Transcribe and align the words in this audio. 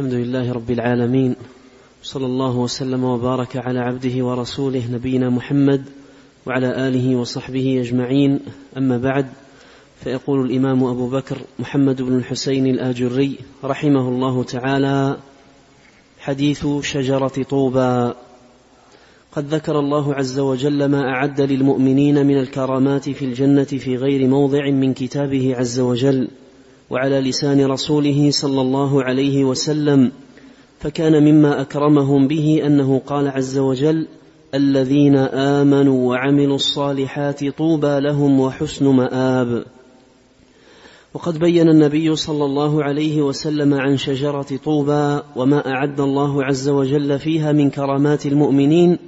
الحمد 0.00 0.14
لله 0.14 0.52
رب 0.52 0.70
العالمين. 0.70 1.36
صلى 2.02 2.26
الله 2.26 2.58
وسلم 2.58 3.04
وبارك 3.04 3.56
على 3.56 3.78
عبده 3.78 4.24
ورسوله 4.24 4.82
نبينا 4.92 5.30
محمد 5.30 5.84
وعلى 6.46 6.88
آله 6.88 7.16
وصحبه 7.16 7.80
أجمعين. 7.80 8.40
أما 8.76 8.98
بعد 8.98 9.26
فيقول 10.04 10.50
الإمام 10.50 10.84
أبو 10.84 11.08
بكر 11.08 11.38
محمد 11.58 12.02
بن 12.02 12.16
الحسين 12.16 12.66
الآجري 12.66 13.38
رحمه 13.64 14.08
الله 14.08 14.42
تعالى 14.44 15.16
حديث 16.20 16.66
شجرة 16.82 17.42
طوبى. 17.50 18.12
قد 19.32 19.54
ذكر 19.54 19.78
الله 19.78 20.14
عز 20.14 20.38
وجل 20.38 20.84
ما 20.84 21.00
أعد 21.00 21.40
للمؤمنين 21.40 22.26
من 22.26 22.38
الكرامات 22.38 23.08
في 23.08 23.24
الجنة 23.24 23.64
في 23.64 23.96
غير 23.96 24.28
موضع 24.28 24.70
من 24.70 24.94
كتابه 24.94 25.56
عز 25.56 25.80
وجل. 25.80 26.28
وعلى 26.90 27.20
لسان 27.20 27.66
رسوله 27.66 28.30
صلى 28.30 28.60
الله 28.60 29.02
عليه 29.02 29.44
وسلم 29.44 30.12
فكان 30.80 31.24
مما 31.24 31.60
أكرمهم 31.60 32.28
به 32.28 32.62
أنه 32.66 33.02
قال 33.06 33.28
عز 33.28 33.58
وجل 33.58 34.06
الذين 34.54 35.16
آمنوا 35.16 36.08
وعملوا 36.08 36.54
الصالحات 36.54 37.44
طوبى 37.44 38.00
لهم 38.00 38.40
وحسن 38.40 38.86
مآب. 38.86 39.64
وقد 41.14 41.38
بين 41.38 41.68
النبي 41.68 42.16
صلى 42.16 42.44
الله 42.44 42.84
عليه 42.84 43.22
وسلم 43.22 43.74
عن 43.74 43.96
شجرة 43.96 44.46
طوبى 44.64 45.20
وما 45.36 45.68
أعد 45.72 46.00
الله 46.00 46.44
عز 46.44 46.68
وجل 46.68 47.18
فيها 47.18 47.52
من 47.52 47.70
كرامات 47.70 48.26
المؤمنين 48.26 48.98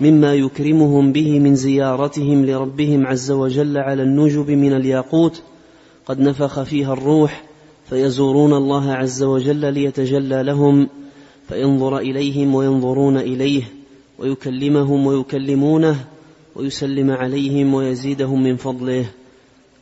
مما 0.00 0.34
يكرمهم 0.34 1.12
به 1.12 1.38
من 1.38 1.54
زيارتهم 1.54 2.46
لربهم 2.46 3.06
عز 3.06 3.30
وجل 3.30 3.78
على 3.78 4.02
النجب 4.02 4.50
من 4.50 4.72
الياقوت 4.72 5.42
قد 6.06 6.20
نفخ 6.20 6.62
فيها 6.62 6.92
الروح 6.92 7.44
فيزورون 7.90 8.52
الله 8.52 8.92
عز 8.92 9.22
وجل 9.22 9.74
ليتجلى 9.74 10.42
لهم 10.42 10.88
فينظر 11.48 11.98
إليهم 11.98 12.54
وينظرون 12.54 13.16
إليه 13.16 13.62
ويكلمهم 14.18 15.06
ويكلمونه 15.06 16.04
ويسلم 16.56 17.10
عليهم 17.10 17.74
ويزيدهم 17.74 18.42
من 18.42 18.56
فضله 18.56 19.04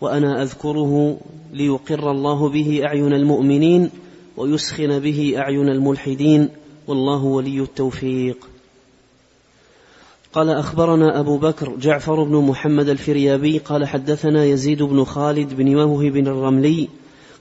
وأنا 0.00 0.42
أذكره 0.42 1.18
ليقر 1.52 2.10
الله 2.10 2.48
به 2.48 2.80
أعين 2.84 3.12
المؤمنين 3.12 3.90
ويسخن 4.36 4.98
به 4.98 5.34
أعين 5.36 5.68
الملحدين 5.68 6.48
والله 6.88 7.24
ولي 7.24 7.60
التوفيق 7.60 8.36
قال 10.32 10.50
أخبرنا 10.50 11.20
أبو 11.20 11.38
بكر 11.38 11.76
جعفر 11.76 12.24
بن 12.24 12.36
محمد 12.36 12.88
الفريابي 12.88 13.58
قال 13.58 13.88
حدثنا 13.88 14.44
يزيد 14.44 14.82
بن 14.82 15.04
خالد 15.04 15.54
بن 15.54 15.76
موهب 15.76 16.16
الرملي 16.16 16.88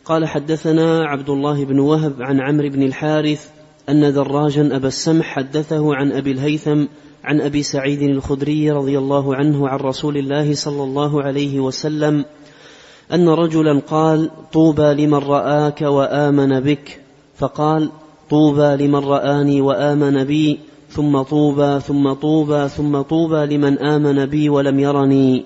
قال 0.06 0.28
حدثنا 0.28 1.06
عبد 1.06 1.30
الله 1.30 1.66
بن 1.66 1.80
وهب 1.80 2.22
عن 2.22 2.40
عمرو 2.40 2.70
بن 2.70 2.84
الحارث 2.84 3.50
أن 3.90 4.14
دراجا 4.14 4.76
أبا 4.76 4.88
السمح 4.88 5.26
حدثه 5.26 5.96
عن 5.96 6.12
أبي 6.12 6.32
الهيثم 6.32 6.86
عن 7.24 7.42
أبي 7.42 7.64
سعيد 7.64 8.02
الخدري 8.02 8.72
رضي 8.72 8.98
الله 8.98 9.36
عنه 9.36 9.68
عن 9.68 9.80
رسول 9.80 10.18
الله 10.18 10.54
صلى 10.54 10.84
الله 10.84 11.24
عليه 11.24 11.60
وسلم 11.60 12.26
أن 13.14 13.30
رجلا 13.30 13.80
قال 13.80 14.30
طوبى 14.54 14.94
لمن 14.94 15.18
رآك 15.18 15.82
وآمن 15.82 16.60
بك 16.60 17.02
فقال 17.38 17.90
طوبى 18.30 18.86
لمن 18.86 19.00
رآني 19.00 19.62
وآمن 19.62 20.24
بي 20.24 20.60
ثم 20.90 21.22
طوبى 21.22 21.80
ثم 21.80 22.14
طوبى 22.14 22.68
ثم 22.68 23.02
طوبى 23.02 23.58
لمن 23.58 23.80
آمن 23.80 24.26
بي 24.26 24.50
ولم 24.50 24.80
يرني. 24.80 25.46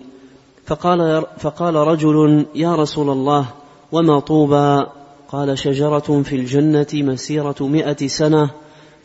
فقال, 0.66 1.26
فقال 1.40 1.76
رجل 1.76 2.46
يا 2.56 2.76
رسول 2.76 3.10
الله 3.10 3.46
وما 3.92 4.20
طوبى؟ 4.20 4.86
قال 5.30 5.58
شجرة 5.58 6.22
في 6.24 6.36
الجنة 6.36 6.88
مسيرة 6.94 7.56
مئة 7.62 8.08
سنة 8.08 8.50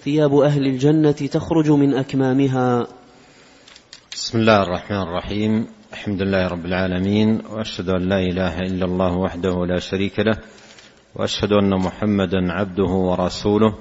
ثياب 0.05 0.39
أهل 0.39 0.67
الجنة 0.67 1.11
تخرج 1.11 1.71
من 1.71 1.95
أكمامها. 1.95 2.87
بسم 4.13 4.39
الله 4.39 4.63
الرحمن 4.63 5.03
الرحيم. 5.03 5.67
الحمد 5.93 6.23
لله 6.23 6.49
رب 6.49 6.67
العالمين 6.67 7.43
وأشهد 7.51 7.89
أن 7.89 8.09
لا 8.09 8.21
إله 8.21 8.59
إلا 8.59 8.85
الله 8.85 9.17
وحده 9.17 9.67
لا 9.67 9.79
شريك 9.79 10.19
له 10.19 10.39
وأشهد 11.17 11.53
أن 11.53 11.71
محمدا 11.81 12.53
عبده 12.53 12.93
ورسوله. 12.93 13.75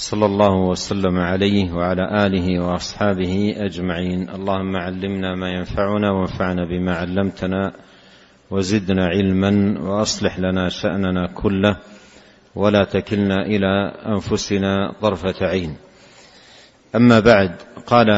صلى 0.00 0.26
الله 0.26 0.54
وسلم 0.54 1.18
عليه 1.18 1.72
وعلى 1.72 2.26
آله 2.26 2.60
وأصحابه 2.60 3.54
أجمعين. 3.56 4.30
اللهم 4.30 4.76
علمنا 4.76 5.34
ما 5.34 5.48
ينفعنا 5.48 6.10
وانفعنا 6.10 6.64
بما 6.64 6.94
علمتنا 6.94 7.72
وزدنا 8.50 9.06
علما 9.06 9.80
وأصلح 9.80 10.38
لنا 10.38 10.68
شأننا 10.68 11.26
كله 11.26 11.76
ولا 12.54 12.84
تكلنا 12.84 13.46
إلى 13.46 13.92
أنفسنا 14.06 14.92
طرفة 15.02 15.46
عين. 15.46 15.76
أما 16.96 17.20
بعد 17.20 17.52
قال 17.86 18.10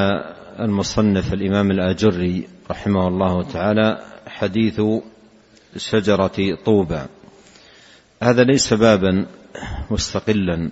المصنف 0.60 1.32
الإمام 1.34 1.70
الآجري 1.70 2.49
رحمه 2.70 3.09
الله 3.09 3.43
تعالى 3.43 3.99
حديث 4.26 4.81
شجرة 5.76 6.38
طوبى. 6.64 7.03
هذا 8.22 8.44
ليس 8.44 8.75
بابا 8.75 9.26
مستقلا 9.91 10.70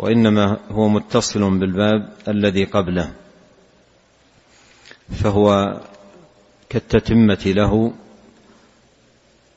وإنما 0.00 0.58
هو 0.70 0.88
متصل 0.88 1.58
بالباب 1.58 2.12
الذي 2.28 2.64
قبله 2.64 3.12
فهو 5.10 5.80
كالتتمة 6.68 7.42
له 7.46 7.92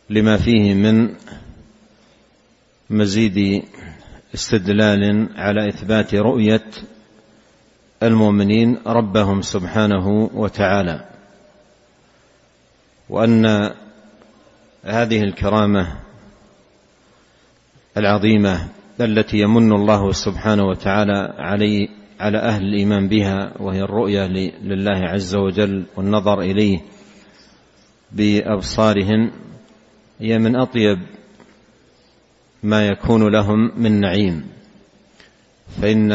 لما 0.10 0.38
فيه 0.38 0.74
من 0.74 1.16
مزيد 2.90 3.64
استدلال 4.36 5.30
على 5.36 5.70
إثبات 5.70 6.16
رؤية 6.16 6.66
المؤمنين 8.04 8.78
ربهم 8.88 9.42
سبحانه 9.42 10.30
وتعالى. 10.34 11.10
وأن 13.10 13.46
هذه 14.84 15.24
الكرامة 15.24 16.00
العظيمة 17.98 18.70
التي 19.02 19.38
يمن 19.38 19.72
الله 19.72 20.12
سبحانه 20.12 20.64
وتعالى 20.64 21.34
علي 21.38 21.90
على 22.20 22.38
أهل 22.38 22.64
الإيمان 22.64 23.08
بها 23.08 23.54
وهي 23.60 23.82
الرؤية 23.82 24.28
لله 24.64 24.98
عز 24.98 25.36
وجل 25.36 25.86
والنظر 25.96 26.42
إليه 26.42 26.80
بأبصارهم 28.12 29.32
هي 30.20 30.38
من 30.38 30.56
أطيب 30.56 31.00
ما 32.64 32.88
يكون 32.88 33.32
لهم 33.32 33.72
من 33.78 34.00
نعيم. 34.00 34.46
فإن 35.82 36.10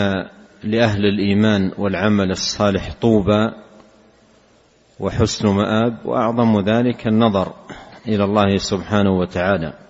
لأهل 0.64 1.04
الإيمان 1.04 1.72
والعمل 1.78 2.30
الصالح 2.30 2.94
طوبى 3.00 3.50
وحسن 5.00 5.48
مآب 5.48 5.98
وأعظم 6.04 6.60
ذلك 6.60 7.06
النظر 7.06 7.52
إلى 8.08 8.24
الله 8.24 8.56
سبحانه 8.56 9.10
وتعالى. 9.18 9.87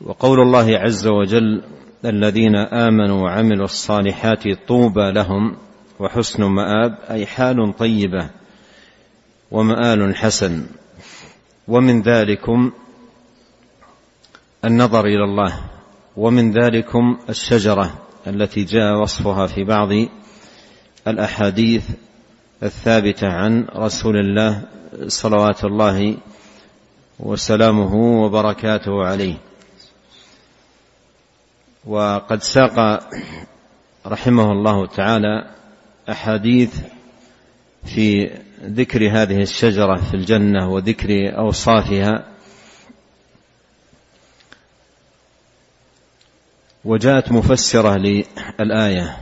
وقول 0.00 0.40
الله 0.40 0.78
عز 0.78 1.06
وجل 1.06 1.62
الذين 2.04 2.56
آمنوا 2.56 3.22
وعملوا 3.22 3.64
الصالحات 3.64 4.42
طوبى 4.68 5.10
لهم 5.12 5.56
وحسن 6.00 6.44
مآب 6.44 6.98
أي 7.10 7.26
حال 7.26 7.76
طيبة 7.78 8.30
ومآل 9.50 10.16
حسن. 10.16 10.66
ومن 11.68 12.02
ذلكم 12.02 12.72
النظر 14.64 15.04
إلى 15.04 15.24
الله 15.24 15.60
ومن 16.16 16.52
ذلكم 16.52 17.18
الشجرة 17.28 17.94
التي 18.26 18.64
جاء 18.64 19.00
وصفها 19.02 19.46
في 19.46 19.64
بعض 19.64 19.88
الأحاديث 21.08 21.90
الثابتة 22.62 23.28
عن 23.28 23.66
رسول 23.76 24.16
الله 24.16 24.62
صلوات 25.06 25.64
الله 25.64 26.16
وسلامه 27.20 27.94
وبركاته 27.94 29.04
عليه. 29.04 29.45
وقد 31.86 32.42
ساق 32.42 33.08
رحمه 34.06 34.52
الله 34.52 34.86
تعالى 34.86 35.50
أحاديث 36.10 36.74
في 37.84 38.30
ذكر 38.64 39.10
هذه 39.10 39.42
الشجرة 39.42 39.96
في 39.96 40.14
الجنة 40.14 40.68
وذكر 40.70 41.38
أوصافها. 41.38 42.24
وجاءت 46.84 47.32
مفسرة 47.32 47.96
للآية 47.96 49.16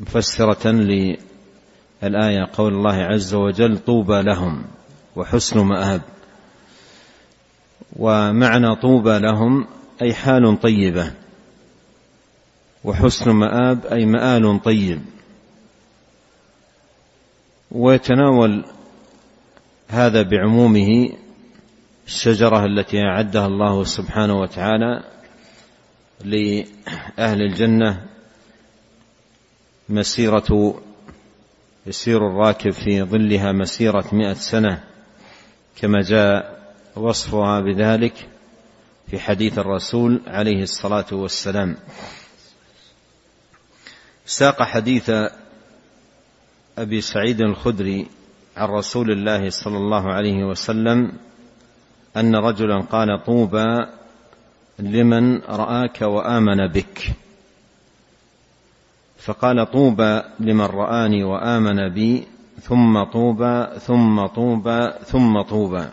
مفسرة 0.00 0.68
للآية 0.70 2.48
قول 2.52 2.74
الله 2.74 2.94
عز 2.94 3.34
وجل 3.34 3.78
طوبى 3.78 4.22
لهم 4.22 4.64
وحسن 5.16 5.60
مآب. 5.60 6.02
ومعنى 7.96 8.76
طوبى 8.76 9.18
لهم 9.18 9.66
أي 10.02 10.14
حال 10.14 10.60
طيبة. 10.60 11.19
وحسن 12.84 13.30
مآب 13.30 13.86
أي 13.86 14.06
مآل 14.06 14.62
طيب. 14.62 15.02
ويتناول 17.70 18.64
هذا 19.88 20.22
بعمومه 20.22 21.12
الشجرة 22.06 22.64
التي 22.64 22.98
أعدها 23.02 23.46
الله 23.46 23.84
سبحانه 23.84 24.40
وتعالى 24.40 25.04
لأهل 26.24 27.42
الجنة 27.42 28.06
مسيرة 29.88 30.80
يسير 31.86 32.26
الراكب 32.26 32.70
في 32.70 33.02
ظلها 33.02 33.52
مسيرة 33.52 34.04
مئة 34.12 34.32
سنة 34.32 34.84
كما 35.76 36.00
جاء 36.02 36.60
وصفها 36.96 37.60
بذلك 37.60 38.28
في 39.10 39.18
حديث 39.18 39.58
الرسول 39.58 40.20
عليه 40.26 40.62
الصلاة 40.62 41.06
والسلام. 41.12 41.76
ساق 44.30 44.62
حديث 44.62 45.10
أبي 46.78 47.00
سعيد 47.00 47.40
الخدري 47.40 48.06
عن 48.56 48.68
رسول 48.68 49.10
الله 49.10 49.50
صلى 49.50 49.76
الله 49.76 50.12
عليه 50.12 50.44
وسلم 50.44 51.12
أن 52.16 52.36
رجلا 52.36 52.80
قال 52.80 53.24
طوبى 53.26 53.86
لمن 54.78 55.38
رآك 55.38 56.02
وآمن 56.02 56.66
بك. 56.66 57.16
فقال 59.18 59.70
طوبى 59.70 60.22
لمن 60.40 60.66
رآني 60.66 61.24
وآمن 61.24 61.88
بي 61.88 62.26
ثم 62.62 63.02
طوبى 63.02 63.66
ثم 63.78 64.26
طوبى 64.26 64.90
ثم 65.06 65.42
طوبى. 65.42 65.88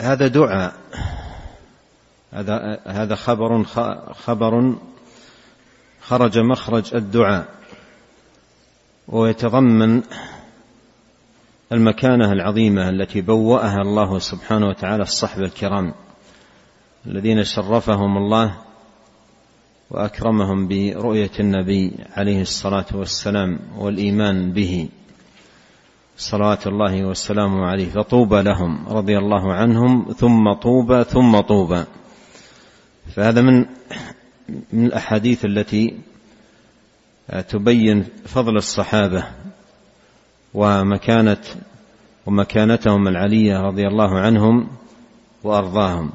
هذا 0.00 0.26
دعاء. 0.26 0.74
هذا 2.32 2.80
هذا 2.86 3.14
خبر 3.14 3.64
خبر 4.12 4.74
خرج 6.00 6.38
مخرج 6.38 6.94
الدعاء 6.94 7.48
ويتضمن 9.08 10.02
المكانة 11.72 12.32
العظيمة 12.32 12.88
التي 12.88 13.20
بوأها 13.20 13.82
الله 13.82 14.18
سبحانه 14.18 14.68
وتعالى 14.68 15.02
الصحب 15.02 15.42
الكرام 15.42 15.94
الذين 17.06 17.44
شرفهم 17.44 18.16
الله 18.16 18.56
وأكرمهم 19.90 20.68
برؤية 20.68 21.30
النبي 21.40 21.92
عليه 22.16 22.40
الصلاة 22.42 22.86
والسلام 22.94 23.58
والإيمان 23.78 24.52
به. 24.52 24.88
صلوات 26.16 26.66
الله 26.66 27.04
وسلامه 27.04 27.66
عليه. 27.66 27.90
فطوبى 27.90 28.42
لهم 28.42 28.88
رضي 28.88 29.18
الله 29.18 29.52
عنهم 29.52 30.12
ثم 30.12 30.52
طوبى 30.52 31.04
ثم 31.04 31.40
طوبى. 31.40 31.84
فهذا 33.16 33.40
من 33.40 33.66
من 34.72 34.86
الأحاديث 34.86 35.44
التي 35.44 35.98
تبين 37.48 38.04
فضل 38.26 38.56
الصحابة 38.56 39.24
ومكانة 40.54 41.42
ومكانتهم 42.26 43.08
العلية 43.08 43.58
رضي 43.58 43.86
الله 43.86 44.18
عنهم 44.18 44.68
وأرضاهم. 45.44 46.12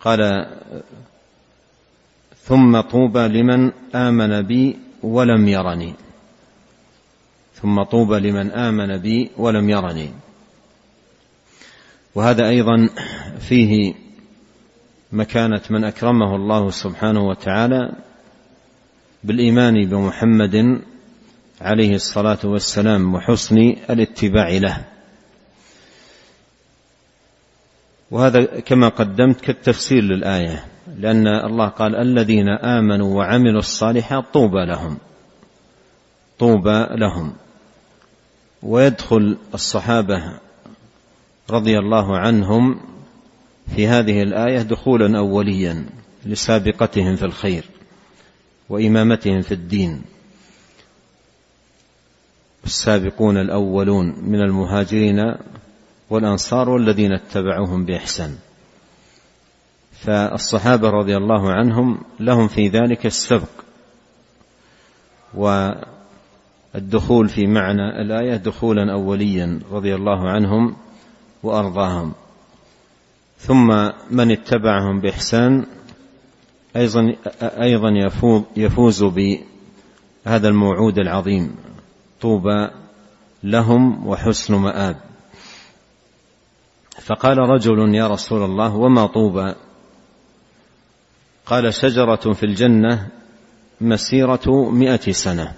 قال 0.00 0.46
ثم 2.42 2.80
طوبى 2.80 3.28
لمن 3.28 3.72
آمن 3.94 4.42
بي 4.42 4.78
ولم 5.02 5.48
يرني. 5.48 5.94
ثم 7.54 7.82
طوبى 7.82 8.30
لمن 8.30 8.50
آمن 8.50 8.96
بي 8.96 9.30
ولم 9.36 9.70
يرني. 9.70 10.10
وهذا 12.14 12.48
أيضا 12.48 12.88
فيه 13.40 13.94
مكانة 15.12 15.60
من 15.70 15.84
أكرمه 15.84 16.36
الله 16.36 16.70
سبحانه 16.70 17.28
وتعالى 17.28 17.92
بالإيمان 19.24 19.86
بمحمد 19.88 20.82
عليه 21.60 21.94
الصلاة 21.94 22.38
والسلام 22.44 23.14
وحسن 23.14 23.58
الاتباع 23.90 24.48
له. 24.48 24.84
وهذا 28.10 28.44
كما 28.44 28.88
قدمت 28.88 29.40
كالتفسير 29.40 30.02
للآية 30.02 30.64
لأن 30.98 31.26
الله 31.26 31.68
قال 31.68 31.96
الذين 31.96 32.48
آمنوا 32.48 33.16
وعملوا 33.16 33.58
الصالحات 33.58 34.24
طوبى 34.32 34.64
لهم 34.66 34.98
طوبى 36.38 36.86
لهم. 36.90 37.32
ويدخل 38.62 39.38
الصحابة 39.54 40.38
رضي 41.50 41.78
الله 41.78 42.18
عنهم 42.18 42.80
في 43.76 43.88
هذه 43.88 44.22
الآية 44.22 44.62
دخولا 44.62 45.18
اوليا 45.18 45.86
لسابقتهم 46.26 47.16
في 47.16 47.24
الخير 47.24 47.64
وإمامتهم 48.68 49.40
في 49.42 49.52
الدين. 49.52 50.02
السابقون 52.64 53.36
الأولون 53.36 54.14
من 54.22 54.40
المهاجرين 54.40 55.34
والأنصار 56.10 56.70
والذين 56.70 57.12
اتبعوهم 57.12 57.84
بإحسان. 57.84 58.36
فالصحابة 59.92 60.90
رضي 60.90 61.16
الله 61.16 61.52
عنهم 61.52 62.00
لهم 62.20 62.48
في 62.48 62.68
ذلك 62.68 63.06
السبق. 63.06 63.48
والدخول 66.74 67.28
في 67.28 67.46
معنى 67.46 68.02
الآية 68.02 68.36
دخولا 68.36 68.92
اوليا 68.92 69.60
رضي 69.72 69.94
الله 69.94 70.30
عنهم 70.30 70.76
وأرضاهم. 71.42 72.12
ثم 73.40 73.90
من 74.10 74.30
اتبعهم 74.30 75.00
بإحسان 75.00 75.66
أيضا 76.76 77.16
أيضا 77.42 77.88
يفوز 78.56 79.04
بهذا 79.04 80.48
الموعود 80.48 80.98
العظيم. 80.98 81.56
طوبى 82.20 82.70
لهم 83.42 84.06
وحسن 84.06 84.54
مآب. 84.54 84.96
فقال 87.00 87.38
رجل 87.38 87.94
يا 87.94 88.08
رسول 88.08 88.42
الله 88.42 88.76
وما 88.76 89.06
طوبى؟ 89.06 89.54
قال 91.46 91.74
شجرة 91.74 92.32
في 92.32 92.46
الجنة 92.46 93.08
مسيرة 93.80 94.70
مئة 94.70 95.12
سنة 95.12 95.54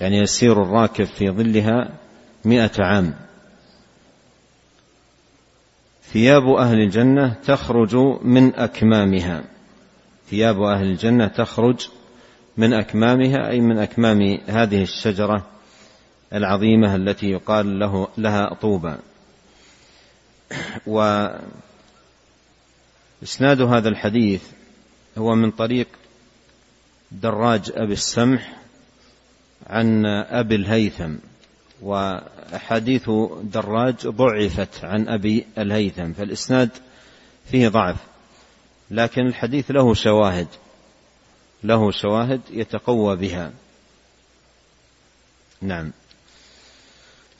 يعني 0.00 0.18
يسير 0.18 0.62
الراكب 0.62 1.04
في 1.04 1.30
ظلها 1.30 1.88
مئة 2.44 2.70
عام. 2.78 3.25
ثياب 6.16 6.48
أهل 6.48 6.80
الجنة 6.80 7.34
تخرج 7.44 7.96
من 8.22 8.54
أكمامها. 8.54 9.44
ثياب 10.30 10.62
أهل 10.62 10.86
الجنة 10.86 11.26
تخرج 11.26 11.88
من 12.56 12.72
أكمامها 12.72 13.50
أي 13.50 13.60
من 13.60 13.78
أكمام 13.78 14.38
هذه 14.46 14.82
الشجرة 14.82 15.46
العظيمة 16.32 16.96
التي 16.96 17.26
يقال 17.26 17.78
له 17.78 18.08
لها 18.18 18.54
طوبى. 18.54 18.96
وإسناد 20.86 21.40
هذا 23.60 23.88
الحديث 23.88 24.42
هو 25.18 25.34
من 25.34 25.50
طريق 25.50 25.88
دراج 27.12 27.72
أبي 27.74 27.92
السمح 27.92 28.56
عن 29.66 30.06
أبي 30.30 30.54
الهيثم. 30.54 31.14
وأحاديث 31.82 33.10
دراج 33.42 34.06
ضعفت 34.06 34.84
عن 34.84 35.08
أبي 35.08 35.46
الهيثم 35.58 36.12
فالإسناد 36.12 36.70
فيه 37.50 37.68
ضعف 37.68 37.96
لكن 38.90 39.26
الحديث 39.26 39.70
له 39.70 39.94
شواهد 39.94 40.48
له 41.64 41.90
شواهد 41.90 42.40
يتقوى 42.50 43.16
بها. 43.16 43.52
نعم. 45.60 45.92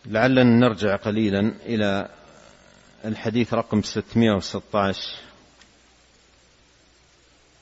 لعلنا 0.06 0.42
نرجع 0.42 0.96
قليلا 0.96 1.54
إلى 1.66 2.08
الحديث 3.04 3.54
رقم 3.54 3.82
616 3.82 5.00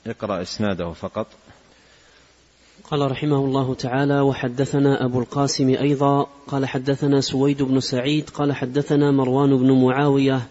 اقرأ 0.07 0.41
إسناده 0.41 0.93
فقط. 0.93 1.27
قال 2.91 3.11
رحمه 3.11 3.37
الله 3.37 3.73
تعالى 3.73 4.19
وحدثنا 4.19 5.05
أبو 5.05 5.19
القاسم 5.19 5.69
أيضا 5.69 6.27
قال 6.47 6.65
حدثنا 6.65 7.21
سويد 7.21 7.63
بن 7.63 7.79
سعيد 7.79 8.29
قال 8.29 8.53
حدثنا 8.53 9.11
مروان 9.11 9.57
بن 9.57 9.71
معاوية 9.71 10.41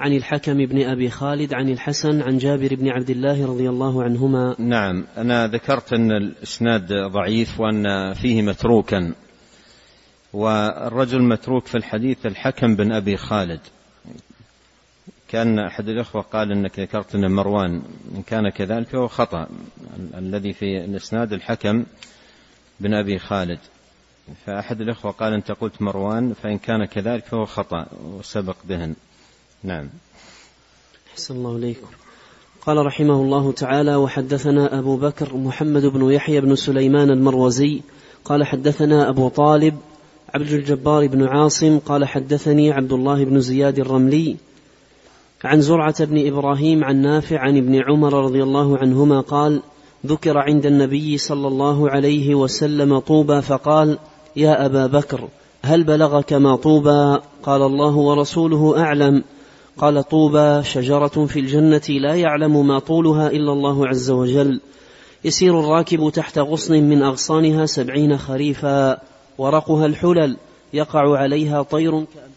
عن 0.00 0.12
الحكم 0.12 0.66
بن 0.66 0.82
أبي 0.82 1.10
خالد 1.10 1.54
عن 1.54 1.68
الحسن 1.68 2.22
عن 2.22 2.38
جابر 2.38 2.74
بن 2.74 2.88
عبد 2.88 3.10
الله 3.10 3.46
رضي 3.46 3.68
الله 3.68 4.02
عنهما. 4.02 4.54
نعم 4.58 5.04
أنا 5.16 5.46
ذكرت 5.46 5.92
أن 5.92 6.12
الإسناد 6.12 6.92
ضعيف 6.92 7.60
وأن 7.60 8.14
فيه 8.14 8.42
متروكا 8.42 9.12
والرجل 10.32 11.22
متروك 11.22 11.66
في 11.66 11.74
الحديث 11.74 12.26
الحكم 12.26 12.76
بن 12.76 12.92
أبي 12.92 13.16
خالد. 13.16 13.60
كان 15.32 15.58
أحد 15.58 15.88
الإخوة 15.88 16.22
قال 16.22 16.52
أنك 16.52 16.80
ذكرت 16.80 17.14
أن 17.14 17.32
مروان 17.32 17.82
إن 18.16 18.22
كان 18.22 18.48
كذلك 18.48 18.88
فهو 18.88 19.08
خطأ 19.08 19.48
الذي 20.14 20.52
في 20.52 20.84
الإسناد 20.84 21.32
الحكم 21.32 21.84
بن 22.80 22.94
أبي 22.94 23.18
خالد. 23.18 23.58
فأحد 24.46 24.80
الإخوة 24.80 25.12
قال 25.12 25.32
أنت 25.32 25.52
قلت 25.52 25.82
مروان 25.82 26.32
فإن 26.42 26.58
كان 26.58 26.84
كذلك 26.84 27.24
فهو 27.24 27.44
خطأ 27.44 27.86
وسبق 28.04 28.56
ذهن 28.68 28.94
نعم. 29.62 29.88
أحسن 31.12 31.34
الله 31.34 31.56
إليكم. 31.56 31.86
قال 32.60 32.86
رحمه 32.86 33.14
الله 33.14 33.52
تعالى 33.52 33.96
وحدثنا 33.96 34.78
أبو 34.78 34.96
بكر 34.96 35.36
محمد 35.36 35.86
بن 35.86 36.12
يحيى 36.12 36.40
بن 36.40 36.56
سليمان 36.56 37.10
المروزي 37.10 37.82
قال 38.24 38.44
حدثنا 38.44 39.08
أبو 39.08 39.28
طالب 39.28 39.78
عبد 40.34 40.52
الجبار 40.52 41.06
بن 41.06 41.26
عاصم 41.26 41.78
قال 41.78 42.04
حدثني 42.04 42.72
عبد 42.72 42.92
الله 42.92 43.24
بن 43.24 43.40
زياد 43.40 43.78
الرملي 43.78 44.36
عن 45.44 45.60
زرعة 45.60 46.04
بن 46.04 46.26
إبراهيم 46.26 46.84
عن 46.84 46.96
نافع 46.96 47.38
عن 47.38 47.56
ابن 47.56 47.82
عمر 47.88 48.24
رضي 48.24 48.42
الله 48.42 48.78
عنهما 48.78 49.20
قال 49.20 49.62
ذكر 50.06 50.38
عند 50.38 50.66
النبي 50.66 51.18
صلى 51.18 51.48
الله 51.48 51.90
عليه 51.90 52.34
وسلم 52.34 52.98
طوبى 52.98 53.42
فقال 53.42 53.98
يا 54.36 54.66
أبا 54.66 54.86
بكر 54.86 55.28
هل 55.62 55.84
بلغك 55.84 56.32
ما 56.32 56.56
طوبى؟ 56.56 57.18
قال 57.42 57.62
الله 57.62 57.96
ورسوله 57.96 58.78
أعلم. 58.78 59.24
قال 59.78 60.08
طوبى 60.08 60.62
شجرة 60.62 61.26
في 61.26 61.40
الجنة 61.40 61.82
لا 61.88 62.14
يعلم 62.14 62.66
ما 62.66 62.78
طولها 62.78 63.30
إلا 63.30 63.52
الله 63.52 63.88
عز 63.88 64.10
وجل. 64.10 64.60
يسير 65.24 65.60
الراكب 65.60 66.10
تحت 66.10 66.38
غصن 66.38 66.74
من 66.74 67.02
أغصانها 67.02 67.66
سبعين 67.66 68.18
خريفا 68.18 68.98
ورقها 69.38 69.86
الحلل 69.86 70.36
يقع 70.72 71.18
عليها 71.18 71.62
طير 71.62 71.98
البخت 71.98 72.31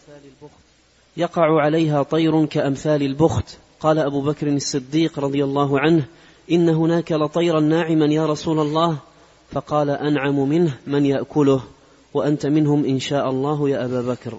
يقع 1.16 1.62
عليها 1.62 2.02
طير 2.02 2.46
كأمثال 2.46 3.02
البخت. 3.02 3.58
قال 3.80 3.98
أبو 3.98 4.20
بكر 4.20 4.48
الصديق 4.48 5.18
رضي 5.18 5.44
الله 5.44 5.80
عنه 5.80 6.04
إن 6.50 6.68
هناك 6.68 7.12
لطيرا 7.12 7.60
ناعما 7.60 8.06
يا 8.06 8.26
رسول 8.26 8.58
الله. 8.58 8.98
فقال 9.52 9.90
أنعم 9.90 10.48
منه 10.48 10.76
من 10.86 11.06
يأكله 11.06 11.62
وأنت 12.14 12.46
منهم 12.46 12.84
إن 12.84 13.00
شاء 13.00 13.30
الله 13.30 13.68
يا 13.70 13.84
أبا 13.84 14.02
بكر. 14.02 14.38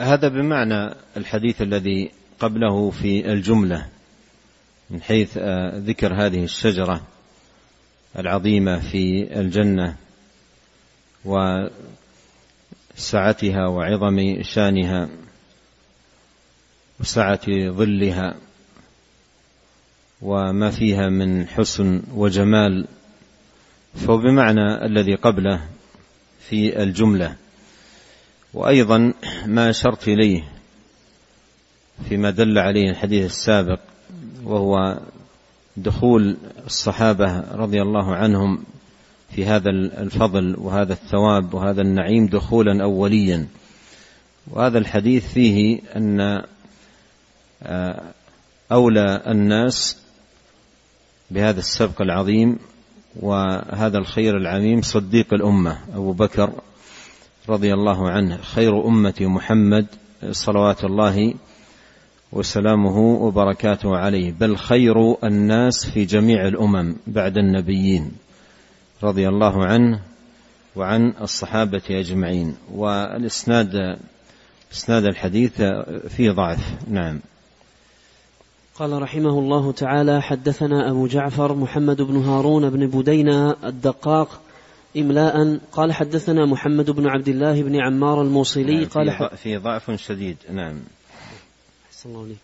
هذا 0.00 0.28
بمعنى 0.28 0.94
الحديث 1.16 1.62
الذي 1.62 2.10
قبله 2.40 2.90
في 2.90 3.32
الجملة 3.32 3.86
من 4.90 5.02
حيث 5.02 5.38
آه، 5.38 5.78
ذكر 5.78 6.14
هذه 6.14 6.44
الشجرة 6.44 7.00
العظيمة 8.18 8.78
في 8.78 9.28
الجنة 9.40 9.96
وسعتها 12.94 13.66
وعظم 13.66 14.42
شانها. 14.42 15.08
وسعة 17.00 17.68
ظلها 17.68 18.34
وما 20.22 20.70
فيها 20.70 21.08
من 21.08 21.48
حسن 21.48 22.02
وجمال 22.14 22.86
فهو 23.94 24.18
بمعنى 24.18 24.86
الذي 24.86 25.14
قبله 25.14 25.60
في 26.48 26.82
الجملة. 26.82 27.36
وأيضا 28.54 29.12
ما 29.46 29.70
أشرت 29.70 30.08
إليه 30.08 30.44
فيما 32.08 32.30
دل 32.30 32.58
عليه 32.58 32.90
الحديث 32.90 33.24
السابق 33.24 33.80
وهو 34.44 34.98
دخول 35.76 36.36
الصحابة 36.66 37.40
رضي 37.40 37.82
الله 37.82 38.14
عنهم 38.14 38.64
في 39.34 39.44
هذا 39.44 39.70
الفضل 39.70 40.56
وهذا 40.58 40.92
الثواب 40.92 41.54
وهذا 41.54 41.82
النعيم 41.82 42.26
دخولا 42.26 42.82
اوليا. 42.82 43.46
وهذا 44.50 44.78
الحديث 44.78 45.32
فيه 45.32 45.80
آه، 45.96 46.44
أولى 48.72 49.22
الناس 49.26 49.98
بهذا 51.30 51.58
السبق 51.58 52.02
العظيم 52.02 52.58
وهذا 53.20 53.98
الخير 53.98 54.36
العميم 54.36 54.82
صديق 54.82 55.34
الأمة 55.34 55.78
أبو 55.94 56.12
بكر 56.12 56.52
رضي 57.48 57.74
الله 57.74 58.10
عنه. 58.10 58.36
خير 58.36 58.86
أمة 58.86 59.14
محمد 59.20 59.86
صلوات 60.30 60.84
الله 60.84 61.34
وسلامه 62.32 62.98
وبركاته 62.98 63.96
عليه. 63.96 64.32
بل 64.32 64.56
خير 64.56 65.24
الناس 65.24 65.86
في 65.86 66.04
جميع 66.04 66.48
الأمم 66.48 66.96
بعد 67.06 67.38
النبيين 67.38 68.12
رضي 69.02 69.28
الله 69.28 69.66
عنه 69.66 70.00
وعن 70.76 71.14
الصحابة 71.20 71.82
أجمعين. 71.90 72.56
والإسناد 72.72 73.98
إسناد 74.72 75.04
الحديث 75.04 75.62
فيه 76.08 76.30
ضعف. 76.30 76.74
نعم. 76.88 77.20
قال 78.78 79.02
رحمه 79.02 79.38
الله 79.38 79.72
تعالى 79.72 80.22
حدثنا 80.22 80.90
أبو 80.90 81.06
جعفر 81.06 81.54
محمد 81.54 82.02
بن 82.02 82.16
هارون 82.16 82.70
بن 82.70 82.86
بدينة 82.86 83.56
الدقاق 83.64 84.40
إملاء. 84.96 85.58
قال 85.72 85.92
حدثنا 85.92 86.46
محمد 86.46 86.90
بن 86.90 87.06
عبد 87.06 87.28
الله 87.28 87.62
بن 87.62 87.76
عمار 87.76 88.22
الموصلي. 88.22 88.76
نعم 88.76 88.84
قال 88.84 89.36
في 89.36 89.56
ضعف 89.56 89.90
شديد. 89.90 90.36
نعم. 90.52 90.76
الله 92.06 92.36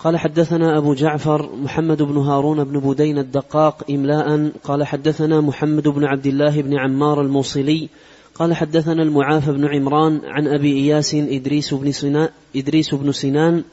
قال 0.00 0.18
حدثنا 0.18 0.78
أبو 0.78 0.94
جعفر 0.94 1.56
محمد 1.56 2.02
بن 2.02 2.16
هارون 2.16 2.64
بن 2.64 2.80
بدين 2.80 3.18
الدقاق 3.18 3.90
إملاء. 3.90 4.52
قال 4.64 4.84
حدثنا 4.84 5.40
محمد 5.40 5.88
بن 5.88 6.04
عبد 6.04 6.26
الله 6.26 6.62
بن 6.62 6.78
عمار 6.78 7.20
الموصلي. 7.20 7.88
قال 8.34 8.54
حدثنا 8.54 9.02
المعافى 9.02 9.52
بن 9.52 9.64
عمران 9.74 10.20
عن 10.24 10.46
أبي 10.46 10.72
إياس 10.72 11.14
إدريس 11.14 11.74
بن 11.74 11.92
سنان, 11.92 12.28
إدريس 12.56 12.94
بن 12.94 13.12
سنان 13.12 13.64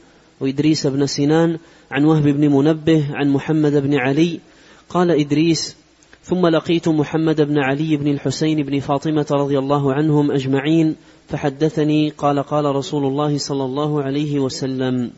وإدريس 0.44 0.86
بن 0.86 1.06
سنان 1.06 1.58
عن 1.90 2.04
وهب 2.04 2.22
بن 2.22 2.52
منبه 2.52 3.06
عن 3.14 3.28
محمد 3.28 3.72
بن 3.72 3.94
علي. 3.94 4.40
قال 4.88 5.10
إدريس 5.10 5.76
ثم 6.22 6.46
لقيت 6.46 6.88
محمد 6.88 7.40
بن 7.40 7.58
علي 7.58 7.96
بن 7.96 8.08
الحسين 8.08 8.62
بن 8.62 8.80
فاطمة 8.80 9.26
رضي 9.30 9.58
الله 9.58 9.92
عنهم 9.92 10.30
أجمعين 10.30 10.96
فحدثني 11.28 12.10
قال 12.10 12.42
قال 12.42 12.64
رسول 12.64 13.04
الله 13.06 13.38
صلى 13.38 13.64
الله 13.64 14.02
عليه 14.02 14.38
وسلم. 14.38 15.10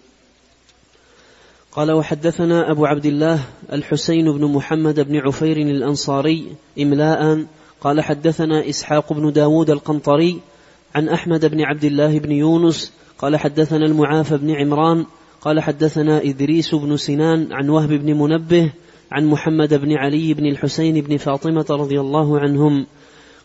قال 1.73 1.92
وحدثنا 1.92 2.71
أبو 2.71 2.87
عبد 2.87 3.06
الله 3.06 3.40
الحسين 3.73 4.33
بن 4.33 4.45
محمد 4.45 5.00
بن 5.00 5.16
عفير 5.16 5.56
الأنصاري 5.56 6.47
إملاء. 6.80 7.47
قال 7.80 8.00
حدثنا 8.00 8.68
إسحاق 8.68 9.12
بن 9.12 9.33
داود 9.33 9.71
القنطري 9.71 10.40
عن 10.95 11.09
أحمد 11.09 11.47
بن 11.47 11.61
عبد 11.61 11.85
الله 11.85 12.18
بن 12.18 12.33
يونس 12.33 12.92
قال 13.18 13.37
حدثنا 13.37 13.87
المعافى 13.87 14.37
بن 14.37 14.50
عمران 14.50 15.06
قال 15.40 15.61
حدثنا 15.61 16.23
إدريس 16.23 16.75
بن 16.75 16.96
سنان 16.96 17.52
عن 17.52 17.68
وهب 17.68 17.88
بن 17.88 18.18
منبه 18.18 18.73
عن 19.12 19.26
محمد 19.26 19.75
بن 19.75 19.92
علي 19.92 20.35
بن 20.35 20.46
الحسين 20.46 21.00
بن 21.00 21.16
فاطمة 21.16 21.66
رضي 21.70 22.00
الله 22.00 22.40
عنهم. 22.40 22.87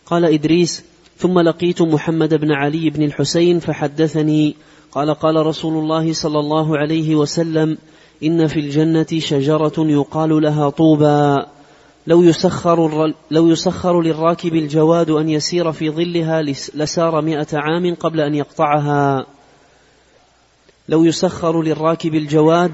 قال 0.06 0.24
إدريس 0.24 0.84
ثم 1.16 1.38
لقيت 1.38 1.82
محمد 1.82 2.34
بن 2.34 2.52
علي 2.52 2.90
بن 2.90 3.02
الحسين 3.02 3.58
فحدثني. 3.58 4.56
قال 4.92 5.14
قال 5.14 5.46
رسول 5.46 5.82
الله 5.82 6.12
صلى 6.12 6.38
الله 6.38 6.78
عليه 6.78 7.16
وسلم 7.16 7.78
إن 8.22 8.46
في 8.46 8.60
الجنة 8.60 9.06
شجرة 9.18 9.74
يقال 9.78 10.42
لها 10.42 10.70
طوبى. 10.70 11.42
لو 12.06 12.22
يسخر, 12.22 13.12
لو 13.30 13.48
يسخر 13.48 14.02
للراكب 14.02 14.54
الجواد 14.54 15.10
أن 15.10 15.28
يسير 15.28 15.72
في 15.72 15.90
ظلها 15.90 16.42
لسار 16.74 17.22
مئة 17.22 17.46
عام 17.52 17.94
قبل 17.94 18.20
أن 18.20 18.34
يقطعها. 18.34 19.26
لو 20.92 21.04
يسخر 21.04 21.62
للراكب 21.62 22.14
الجواد 22.14 22.72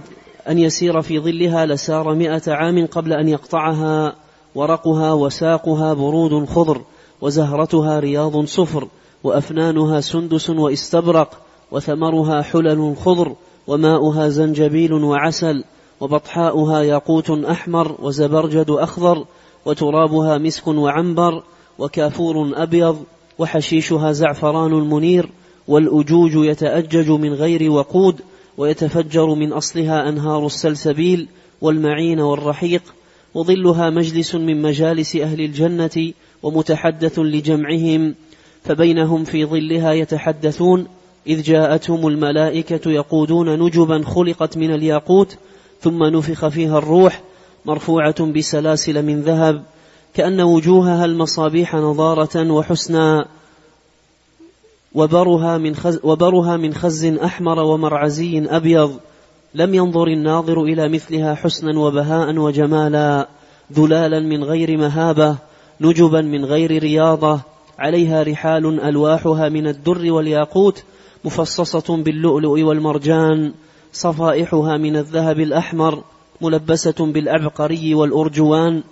أن 0.48 0.58
يسير 0.58 1.02
في 1.02 1.20
ظلها 1.20 1.66
لسار 1.66 2.14
مئة 2.14 2.42
عام 2.52 2.87
قبل 2.87 3.12
أن 3.12 3.28
يقطعها 3.28 4.14
ورقها 4.54 5.12
وساقها 5.12 5.94
برود 5.94 6.48
خضر 6.48 6.80
وزهرتها 7.20 8.00
رياض 8.00 8.44
صفر 8.44 8.88
وأفنانها 9.25 10.00
سندس 10.00 10.50
واستبرق 10.50 11.38
وثمرها 11.70 12.42
حلل 12.42 12.96
خضر 12.96 13.34
وماؤها 13.66 14.28
زنجبيل 14.28 14.92
وعسل 14.92 15.64
وبطحاؤها 16.00 16.82
ياقوت 16.82 17.30
أحمر 17.30 17.96
وزبرجد 18.02 18.70
أخضر 18.70 19.25
وترابها 19.66 20.38
مسك 20.38 20.66
وعنبر 20.66 21.42
وكافور 21.78 22.62
أبيض 22.62 23.02
وحشيشها 23.38 24.12
زعفران 24.12 24.72
منير 24.72 25.30
والأجوج 25.68 26.32
يتأجج 26.34 27.10
من 27.10 27.32
غير 27.32 27.70
وقود 27.70 28.20
ويتفجر 28.56 29.34
من 29.34 29.52
أصلها 29.52 30.08
أنهار 30.08 30.46
السلسبيل 30.46 31.28
والمعين 31.60 32.20
والرحيق 32.20 32.82
وظلها 33.34 33.90
مجلس 33.90 34.34
من 34.34 34.62
مجالس 34.62 35.16
أهل 35.16 35.40
الجنة 35.40 36.12
ومتحدث 36.42 37.18
لجمعهم 37.18 38.14
فبينهم 38.64 39.25
في 39.25 39.44
ظلها 39.44 39.92
يتحدثون 39.92 40.87
إذ 41.26 41.42
جاءتهم 41.42 42.06
الملائكة 42.06 42.90
يقودون 42.90 43.62
نجبا 43.62 44.02
خلقت 44.02 44.56
من 44.56 44.75
الياقوت 44.75 45.37
ثم 45.80 46.04
نفخ 46.04 46.48
فيها 46.48 46.78
الروح 46.78 47.22
مرفوعة 47.66 48.25
بسلاسل 48.26 49.02
من 49.02 49.20
ذهب 49.20 49.62
كأن 50.14 50.40
وجوهها 50.40 51.04
المصابيح 51.04 51.75
نضارة 51.75 52.50
وحسنا. 52.50 53.26
وبرها 54.95 55.59
من 55.59 55.75
خز, 55.75 56.00
وبرها 56.02 56.57
من 56.57 56.75
خز 56.75 57.04
أحمر 57.04 57.59
ومرعزي 57.59 58.47
أبيض. 58.47 59.00
لم 59.54 59.75
ينظر 59.75 60.07
الناظر 60.07 60.62
إلى 60.62 60.88
مثلها 60.88 61.35
حسنا 61.35 61.80
وبهاء 61.80 62.37
وجمالا 62.37 63.28
ذلالا 63.73 64.21
من 64.21 64.45
غير 64.45 64.78
مهابة 64.78 65.37
نجبا 65.80 66.21
من 66.21 66.45
غير 66.45 66.83
رياضة. 66.83 67.40
عليها 67.78 68.23
رحال 68.23 68.80
ألواحها 68.80 69.49
من 69.49 69.66
الدر 69.66 70.12
والياقوت 70.12 70.83
مفصصة 71.25 71.97
باللؤلؤ 71.97 72.61
والمرجان. 72.61 73.52
صفائحها 73.92 74.76
من 74.76 74.97
الذهب 74.97 75.40
الأحمر 75.40 76.02
ملبسة 76.40 77.12
بالأبقري 77.12 77.95
والأرجوان. 77.95 78.83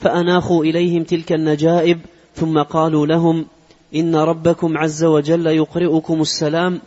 فأناخوا 0.00 0.64
إليهم 0.64 1.02
تلك 1.02 1.32
النجائب 1.32 1.98
ثم 2.34 2.62
قالوا 2.62 3.06
لهم 3.06 3.46
إن 3.94 4.16
ربكم 4.16 4.78
عز 4.78 5.04
وجل 5.04 5.46
يقرئكم 5.46 6.22
السلام 6.22 6.80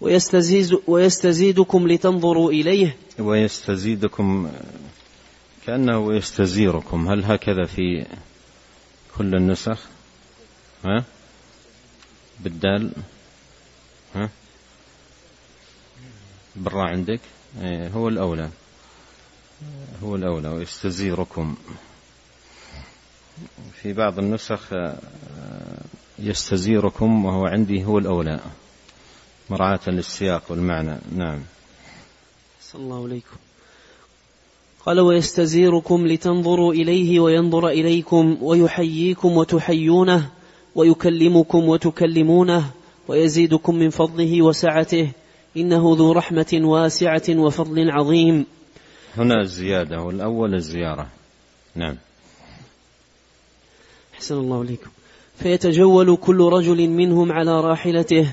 ويستزيد 0.00 0.78
ويستزيدكم 0.86 1.88
لتنظروا 1.88 2.50
إليه. 2.50 2.96
ويستزيدكم 3.18 4.50
كأنه 5.66 6.14
يستزيركم. 6.14 7.08
هل 7.08 7.24
هكذا 7.24 7.64
في 7.64 8.06
كل 9.18 9.34
النسخ؟ 9.34 9.78
ها؟ 10.84 11.04
بالدال؟ 12.40 12.90
ها؟ 14.14 14.30
بالراء 16.56 16.86
عندك؟ 16.86 17.20
إيه، 17.62 17.88
هو 17.88 18.08
الأولى. 18.08 18.50
هو 20.02 20.16
الأولى. 20.16 20.48
ويستزيركم. 20.48 21.56
في 23.82 23.92
بعض 23.92 24.18
النسخ 24.18 24.72
آه، 24.72 24.96
يستزيركم 26.18 27.24
وهو 27.24 27.46
عندي 27.46 27.84
هو 27.84 27.98
الأولى. 27.98 28.40
مراعاة 29.50 29.80
للسياق 29.86 30.42
والمعنى. 30.50 30.98
نعم. 31.16 31.40
صلى 32.62 32.82
الله 32.82 33.04
عليكم. 33.04 33.36
قال 34.86 35.00
ويستزيركم 35.00 36.06
لتنظروا 36.06 36.72
إليه 36.72 37.20
وينظر 37.20 37.68
إليكم 37.68 38.38
ويحييكم 38.40 39.36
وتحيونه 39.36 40.30
ويكلمكم 40.74 41.68
وتكلمونه 41.68 42.70
ويزيدكم 43.08 43.74
من 43.74 43.90
فضله 43.90 44.42
وسعته 44.42 45.10
إنه 45.56 45.94
ذو 45.98 46.12
رحمة 46.12 46.60
واسعة 46.64 47.22
وفضل 47.30 47.90
عظيم. 47.90 48.46
هنا 49.16 49.40
الزيادة 49.40 50.02
والأول 50.02 50.54
الزيارة. 50.54 51.06
نعم. 51.74 51.96
أحسن 54.24 54.38
الله 54.38 54.58
عليكم 54.58 54.90
فيتجول 55.36 56.16
كل 56.16 56.40
رجل 56.40 56.88
منهم 56.88 57.32
على 57.32 57.60
راحلته 57.60 58.28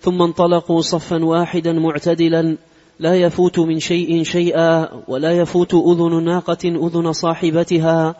ثم 0.00 0.22
انطلقوا 0.22 0.80
صفا 0.80 1.24
واحدا 1.24 1.72
معتدلا 1.72 2.56
لا 2.98 3.14
يفوت 3.14 3.58
من 3.58 3.78
شيء 3.80 4.22
شيئا 4.22 4.88
ولا 5.08 5.32
يفوت 5.32 5.74
أذن 5.74 6.24
ناقة 6.24 6.58
أذن 6.64 7.12
صاحبتها 7.12 8.14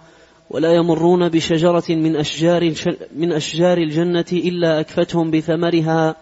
ولا 0.50 0.72
يمرون 0.72 1.28
بشجرة 1.28 1.84
من 1.88 2.16
أشجار 2.16 2.72
من 3.16 3.32
أشجار 3.32 3.78
الجنة 3.78 4.30
إلا 4.32 4.80
أكفتهم 4.80 5.30
بثمرها 5.30 6.16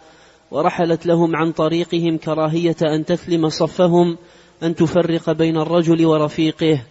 ورحلت 0.51 1.07
لهم 1.07 1.37
عن 1.37 1.53
طريقهم 1.53 2.17
كراهية 2.17 2.77
أن 2.83 3.05
تثلم 3.05 3.49
صفهم 3.49 4.17
أن 4.63 4.75
تفرق 4.75 5.33
بين 5.33 5.57
الرجل 5.57 6.07
ورفيقه. 6.07 6.83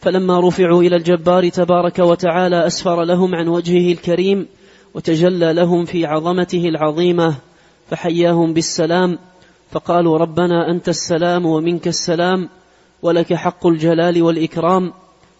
فلما 0.00 0.48
رفعوا 0.48 0.82
إلى 0.82 0.96
الجبار 0.96 1.48
تبارك 1.48 1.98
وتعالى 1.98 2.66
أسفر 2.66 3.04
لهم 3.04 3.34
عن 3.34 3.48
وجهه 3.48 3.92
الكريم 3.92 4.46
وتجلى 4.94 5.52
لهم 5.52 5.84
في 5.84 6.06
عظمته 6.06 6.68
العظيمة 6.68 7.34
فحياهم 7.90 8.52
بالسلام 8.52 9.18
فقالوا 9.70 10.18
ربنا 10.18 10.70
أنت 10.70 10.88
السلام 10.88 11.46
ومنك 11.46 11.88
السلام 11.88 12.48
ولك 13.02 13.34
حق 13.34 13.66
الجلال 13.66 14.22
والإكرام 14.22 14.92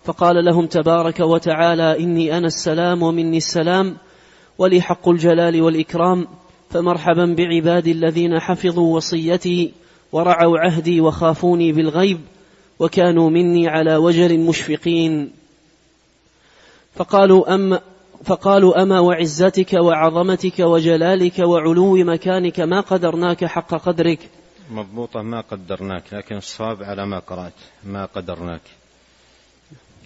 فقال 0.04 0.44
لهم 0.44 0.66
تبارك 0.66 1.20
وتعالى 1.20 2.00
إني 2.00 2.38
أنا 2.38 2.46
السلام 2.46 3.02
ومني 3.02 3.36
السلام 3.36 3.96
ولي 4.58 4.80
حق 4.80 5.08
الجلال 5.08 5.62
والإكرام 5.62 6.26
فمرحبا 6.70 7.34
بعبادي 7.34 7.92
الذين 7.92 8.40
حفظوا 8.40 8.96
وصيتي 8.96 9.72
ورعوا 10.12 10.58
عهدي 10.58 11.00
وخافوني 11.00 11.72
بالغيب 11.72 12.20
وكانوا 12.78 13.30
مني 13.30 13.68
على 13.68 13.96
وجل 13.96 14.38
مشفقين. 14.40 15.32
فقالوا 16.94 17.54
أما 17.54 17.80
فقالوا 18.24 18.82
أما 18.82 19.00
وعزتك 19.00 19.72
وعظمتك 19.72 20.58
وجلالك 20.58 21.38
وعلو 21.38 21.96
مكانك 21.96 22.60
ما 22.60 22.80
قدرناك 22.80 23.44
حق 23.44 23.74
قدرك؟ 23.74 24.18
مضبوطة 24.70 25.22
ما 25.22 25.40
قدرناك 25.40 26.02
لكن 26.12 26.36
الصواب 26.36 26.82
على 26.82 27.06
ما 27.06 27.18
قرأت 27.18 27.52
ما 27.84 28.04
قدرناك 28.04 28.60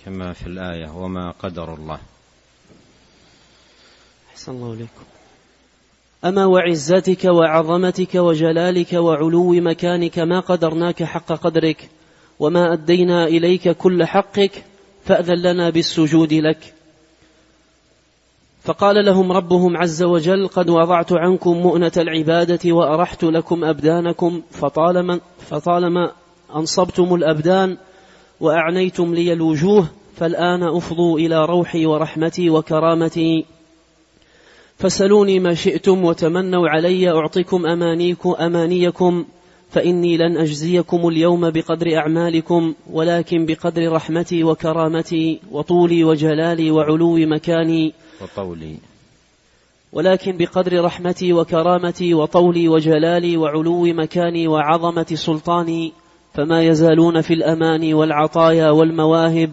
كما 0.05 0.33
في 0.33 0.46
الآية 0.46 0.96
وما 0.96 1.31
قدر 1.31 1.75
الله. 1.75 1.99
أحسن 4.31 4.53
الله 4.53 4.70
عليكم 4.70 5.05
أما 6.25 6.46
وعزتك 6.46 7.25
وعظمتك 7.25 8.14
وجلالك 8.14 8.92
وعلو 8.92 9.53
مكانك 9.53 10.18
ما 10.18 10.40
قدرناك 10.40 11.03
حق 11.03 11.33
قدرك؟ 11.33 11.88
وما 12.42 12.72
أدينا 12.72 13.26
إليك 13.26 13.68
كل 13.68 14.05
حقك 14.05 14.64
فأذن 15.05 15.42
لنا 15.42 15.70
بالسجود 15.70 16.33
لك. 16.33 16.74
فقال 18.62 19.05
لهم 19.05 19.33
ربهم 19.33 19.76
عز 19.76 20.02
وجل 20.02 20.48
قد 20.48 20.70
وضعت 20.70 21.12
عنكم 21.12 21.57
مؤنة 21.57 21.92
العبادة 21.96 22.72
وأرحت 22.72 23.24
لكم 23.24 23.64
أبدانكم 23.64 24.42
فطالما, 24.50 25.20
فطالما 25.38 26.12
أنصبتم 26.57 27.14
الأبدان 27.14 27.76
وأعنيتم 28.40 29.14
لي 29.14 29.33
الوجوه 29.33 29.87
فالآن 30.16 30.62
أفضوا 30.62 31.18
إلى 31.18 31.44
روحي 31.44 31.87
ورحمتي 31.87 32.50
وكرامتي. 32.50 33.44
فسلوني 34.78 35.40
ما 35.40 35.55
شئتم 35.55 36.05
وتمنوا 36.05 36.68
علي 36.68 37.11
أعطكم 37.11 37.66
أمانيكم 37.66 38.35
أمانيكم 38.40 39.24
فإني 39.72 40.16
لن 40.16 40.37
أجزيكم 40.37 41.08
اليوم 41.08 41.50
بقدر 41.50 41.96
أعمالكم 41.96 42.74
ولكن 42.90 43.46
بقدر 43.46 43.92
رحمتي 43.92 44.44
وكرامتي 44.44 45.40
وطولي 45.50 46.04
وجلالي 46.04 46.70
وعلو 46.70 47.16
مكاني. 47.16 47.92
وطولي. 48.22 48.76
ولكن 49.92 50.37
بقدر 50.37 50.85
رحمتي 50.85 51.32
وكرامتي 51.32 52.14
وطولي 52.14 52.68
وجلالي 52.68 53.37
وعلو 53.37 53.85
مكاني 53.85 54.48
وعظمة 54.48 55.06
سلطاني 55.14 55.92
فما 56.35 56.62
يزالون 56.62 57.20
في 57.20 57.35
الأمان 57.35 57.94
والعطايا 57.94 58.70
والمواهب 58.70 59.50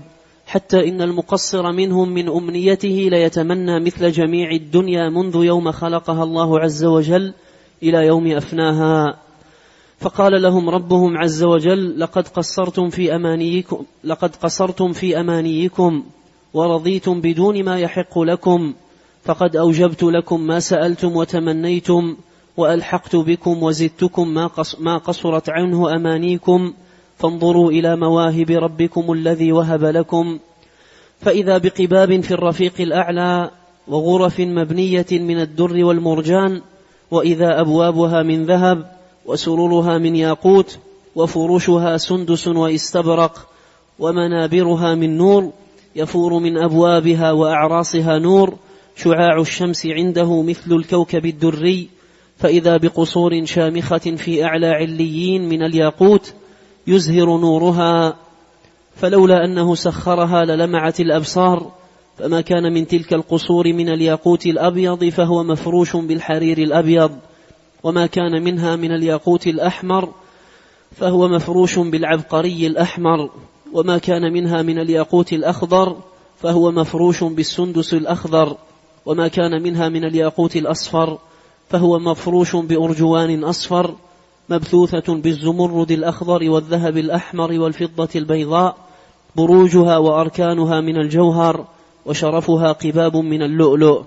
حتى 0.47 0.89
إن 0.89 1.01
المقصر 1.01 1.71
منهم 1.71 2.09
من 2.09 2.29
أمنيته 2.29 3.07
ليتمنى 3.11 3.79
مثل 3.79 4.11
جميع 4.11 4.51
الدنيا 4.51 5.09
منذ 5.09 5.35
يوم 5.35 5.71
خلقها 5.71 6.23
الله 6.23 6.59
عز 6.59 6.85
وجل 6.85 7.33
إلى 7.83 8.05
يوم 8.05 8.27
أفناها. 8.27 9.28
فقال 9.99 10.41
لهم 10.41 10.69
ربهم 10.69 11.17
عز 11.17 11.43
وجل 11.43 11.99
لقد 11.99 12.27
قصرتم 12.27 12.89
في 12.89 13.15
أمانيكم 13.15 13.83
لقد 14.03 14.35
قصرتم 14.35 14.93
في 14.93 15.19
أمانيكم 15.19 16.03
ورضيتم 16.53 17.21
بدون 17.21 17.63
ما 17.63 17.79
يحق 17.79 18.19
لكم 18.19 18.73
فقد 19.23 19.55
أوجبت 19.55 20.03
لكم 20.03 20.41
ما 20.41 20.59
سألتم 20.59 21.15
وتمنيتم 21.15 22.15
وألحقت 22.57 23.15
بكم 23.15 23.63
وزدتكم 23.63 24.27
ما, 24.27 24.49
ما 24.79 24.97
قصرت 24.97 25.49
عنه 25.49 25.95
أمانيكم 25.95 26.73
فانظروا 27.17 27.71
إلى 27.71 27.95
مواهب 27.95 28.51
ربكم 28.51 29.11
الذي 29.11 29.51
وهب 29.51 29.83
لكم. 29.83 30.39
فإذا 31.21 31.57
بقباب 31.57 32.21
في 32.21 32.31
الرفيق 32.31 32.73
الأعلى 32.79 33.51
وغرف 33.87 34.39
مبنية 34.39 35.05
من 35.11 35.39
الدر 35.41 35.85
والمرجان 35.85 36.61
وإذا 37.11 37.61
أبوابها 37.61 38.23
من 38.23 38.45
ذهب 38.45 38.98
وسررها 39.29 39.97
من 39.97 40.15
ياقوت 40.15 40.77
وفروشها 41.15 41.97
سندس 41.97 42.47
واستبرق 42.47 43.47
ومنابرها 43.99 44.95
من 44.95 45.17
نور 45.17 45.51
يفور 45.95 46.39
من 46.39 46.57
أبوابها 46.57 47.31
وأعراصها 47.31 48.19
نور 48.19 48.57
شعاع 48.95 49.41
الشمس 49.41 49.85
عنده 49.85 50.41
مثل 50.41 50.71
الكوكب 50.71 51.25
الدري 51.25 51.89
فإذا 52.37 52.77
بقصور 52.77 53.45
شامخة 53.45 53.97
في 53.97 54.45
أعلى 54.45 54.67
عليين 54.67 55.49
من 55.49 55.63
الياقوت 55.63 56.33
يزهر 56.87 57.37
نورها. 57.37 58.15
فلولا 58.95 59.45
أنه 59.45 59.75
سخرها 59.75 60.45
للمعت 60.45 60.99
الأبصار 60.99 61.71
فما 62.17 62.41
كان 62.41 62.73
من 62.73 62.87
تلك 62.87 63.13
القصور 63.13 63.73
من 63.73 63.89
الياقوت 63.89 64.45
الأبيض 64.45 65.09
فهو 65.09 65.43
مفروش 65.43 65.95
بالحرير 65.95 66.57
الأبيض. 66.57 67.11
وما 67.83 68.05
كان 68.05 68.43
منها 68.43 68.75
من 68.75 68.91
الياقوت 68.91 69.47
الأحمر 69.47 70.09
فهو 70.97 71.27
مفروش 71.27 71.79
بالعبقري 71.79 72.67
الأحمر 72.67 73.29
وما 73.73 73.97
كان 73.97 74.33
منها 74.33 74.61
من 74.61 74.79
الياقوت 74.79 75.33
الأخضر 75.33 75.97
فهو 76.41 76.71
مفروش 76.71 77.23
بالسندس 77.23 77.93
الأخضر 77.93 78.57
وما 79.05 79.27
كان 79.27 79.63
منها 79.63 79.89
من 79.89 80.05
الياقوت 80.05 80.55
الأصفر 80.55 81.17
فهو 81.69 81.99
مفروش 81.99 82.55
بأرجوان 82.55 83.43
أصفر 83.43 83.95
مبثوثة 84.49 85.13
بالزمرد 85.13 85.91
الأخضر 85.91 86.49
والذهب 86.49 86.97
الأحمر 86.97 87.59
والفضة 87.59 88.09
البيضاء 88.15 88.77
بروجها 89.35 89.97
وأركانها 89.97 90.81
من 90.81 90.97
الجوهر 90.97 91.65
وشرفها 92.05 92.71
قباب 92.71 93.17
من 93.17 93.41
اللؤلؤ. 93.41 94.03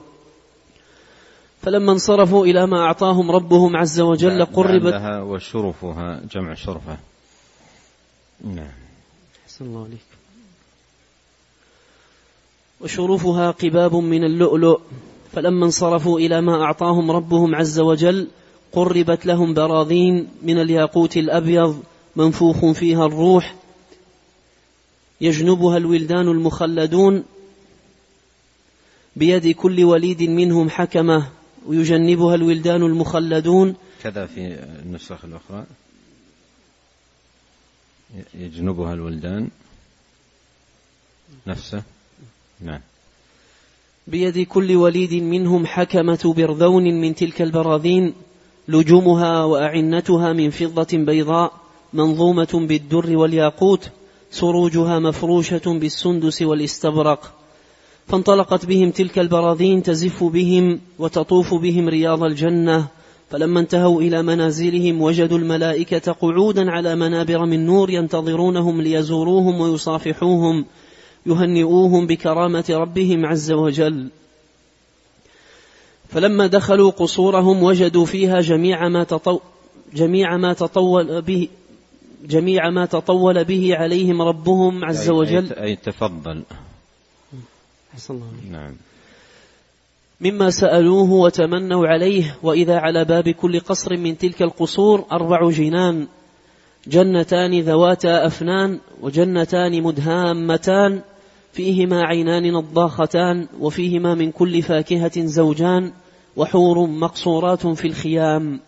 فلما 1.62 1.92
انصرفوا 1.92 2.46
إلى 2.46 2.66
ما 2.66 2.80
أعطاهم 2.80 3.30
ربهم 3.30 3.76
عز 3.76 4.00
وجل 4.00 4.44
قربت 4.44 4.94
وشرفها 5.22 6.20
جمع 6.32 6.54
شرفة 6.54 6.98
نعم. 8.44 8.70
أحسن 9.46 9.64
الله 9.64 9.84
عليك. 9.84 9.98
وشرفها 12.80 13.50
قباب 13.50 13.94
من 13.94 14.24
اللؤلؤ. 14.24 14.80
فلما 15.32 15.66
انصرفوا 15.66 16.18
إلى 16.18 16.40
ما 16.40 16.62
أعطاهم 16.62 17.10
ربهم 17.10 17.54
عز 17.54 17.80
وجل 17.80 18.28
قربت 18.72 19.26
لهم 19.26 19.54
براذين 19.54 20.28
من 20.42 20.60
الياقوت 20.60 21.16
الأبيض 21.16 21.82
منفوخ 22.16 22.72
فيها 22.72 23.06
الروح. 23.06 23.54
يجنبها 25.20 25.76
الولدان 25.76 26.28
المخلدون. 26.28 27.24
بيد 29.16 29.48
كل 29.48 29.84
وليد 29.84 30.22
منهم 30.22 30.70
حكمة. 30.70 31.41
ويجنبها 31.66 32.34
الولدان 32.34 32.82
المخلدون. 32.82 33.74
كذا 34.02 34.26
في 34.26 34.40
النسخ 34.84 35.24
الأخرى. 35.24 35.64
يجنبها 38.34 38.94
الولدان 38.94 39.48
نفسه. 41.46 41.82
نعم. 42.60 42.80
بيد 44.06 44.38
كل 44.38 44.76
وليد 44.76 45.14
منهم 45.14 45.66
حكمة 45.66 46.34
برذون 46.36 47.00
من 47.00 47.14
تلك 47.14 47.42
البراذين 47.42 48.14
لجومها 48.68 49.44
وأعنتها 49.44 50.32
من 50.32 50.50
فضة 50.50 50.98
بيضاء 50.98 51.52
منظومة 51.92 52.66
بالدر 52.68 53.16
والياقوت 53.16 53.90
سروجها 54.30 54.98
مفروشة 54.98 55.78
بالسندس 55.78 56.42
والاستبرق. 56.42 57.41
فانطلقت 58.12 58.66
بهم 58.66 58.90
تلك 58.90 59.18
البراذين 59.18 59.82
تزف 59.82 60.24
بهم 60.24 60.80
وتطوف 60.98 61.54
بهم 61.54 61.88
رياض 61.88 62.24
الجنة. 62.24 62.86
فلما 63.30 63.60
انتهوا 63.60 64.00
إلى 64.00 64.22
منازلهم 64.22 65.02
وجدوا 65.02 65.38
الملائكة 65.38 66.12
قعودا 66.12 66.70
على 66.70 66.94
منابر 66.94 67.44
من 67.44 67.66
نور 67.66 67.90
ينتظرونهم 67.90 68.80
ليزوروهم 68.80 69.60
ويصافحوهم 69.60 70.64
يهنئوهم 71.26 72.06
بكرامة 72.06 72.64
ربهم 72.70 73.26
عز 73.26 73.52
وجل. 73.52 74.08
فلما 76.08 76.46
دخلوا 76.46 76.90
قصورهم 76.90 77.62
وجدوا 77.62 78.04
فيها 78.04 78.40
جميع 78.40 78.88
ما 78.88 79.04
تطو 79.04 79.40
جميع 79.94 80.36
ما 80.36 80.52
تطول 80.52 81.22
به 81.22 81.48
جميع 82.28 82.70
ما 82.70 82.86
تطول 82.86 83.44
به 83.44 83.76
عليهم 83.76 84.22
ربهم 84.22 84.84
عز 84.84 85.10
وجل. 85.10 85.52
أي 85.52 85.76
تفضل. 85.76 86.42
أحسن 87.94 88.14
الله 88.14 88.26
نعم. 88.50 88.74
مما 90.20 90.50
سألوه 90.50 91.12
وتمنوا 91.12 91.86
عليه 91.86 92.38
وإذا 92.42 92.78
على 92.78 93.04
باب 93.04 93.28
كل 93.28 93.60
قصر 93.60 93.96
من 93.96 94.18
تلك 94.18 94.42
القصور 94.42 95.04
أربع 95.12 95.50
جنان 95.50 96.06
جنتان 96.86 97.60
ذواتا 97.60 98.26
أفنان 98.26 98.78
وجنتان 99.00 99.82
مدهامتان 99.82 101.00
فيهما 101.52 102.02
عينان 102.02 102.52
نضاختان 102.52 103.48
وفيهما 103.60 104.14
من 104.14 104.30
كل 104.30 104.62
فاكهة 104.62 105.26
زوجان 105.26 105.92
وحور 106.36 106.86
مقصورات 106.86 107.66
في 107.66 107.88
الخيام. 107.88 108.60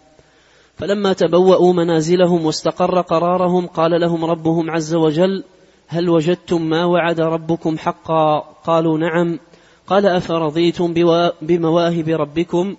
فلما 0.77 1.13
تبوأوا 1.13 1.73
منازلهم 1.73 2.47
واستقر 2.47 3.01
قرارهم 3.01 3.67
قال 3.67 4.01
لهم 4.01 4.25
ربهم 4.25 4.71
عز 4.71 4.95
وجل 4.95 5.45
هل 5.88 6.09
وجدتم 6.09 6.62
ما 6.62 6.85
وعد 6.85 7.20
ربكم 7.20 7.79
حقا؟ 7.79 8.38
قالوا 8.38 8.99
نعم. 8.99 9.38
قال 9.87 10.07
أفرضيتم 10.07 10.94
بمواهب 11.42 12.09
ربكم؟ 12.09 12.77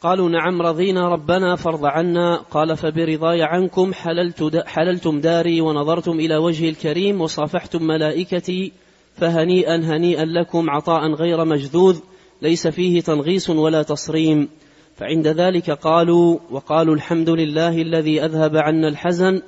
قالوا 0.00 0.28
نعم 0.28 0.62
رضينا 0.62 1.08
ربنا 1.08 1.56
فارض 1.56 1.84
عنا. 1.84 2.36
قال 2.50 2.76
فبرضاي 2.76 3.42
عنكم 3.42 3.92
حللت 3.92 4.62
حللتم 4.66 5.20
داري 5.20 5.60
ونظرتم 5.60 6.12
إلى 6.12 6.36
وجه 6.36 6.68
الكريم 6.68 7.20
وصافحتم 7.20 7.82
ملائكتي 7.82 8.72
فهنيئا 9.16 9.76
هنيئا 9.76 10.24
لكم 10.24 10.70
عطاء 10.70 11.12
غير 11.12 11.44
مجذوذ 11.44 11.98
ليس 12.42 12.66
فيه 12.66 13.00
تنغيص 13.00 13.50
ولا 13.50 13.82
تصريم. 13.82 14.48
فعند 14.96 15.28
ذلك 15.28 15.70
قالوا 15.70 16.38
وقالوا 16.50 16.94
الحمد 16.94 17.30
لله 17.30 17.82
الذي 17.82 18.24
أذهب 18.24 18.56
عنا 18.56 18.88
الحزن 18.88 19.42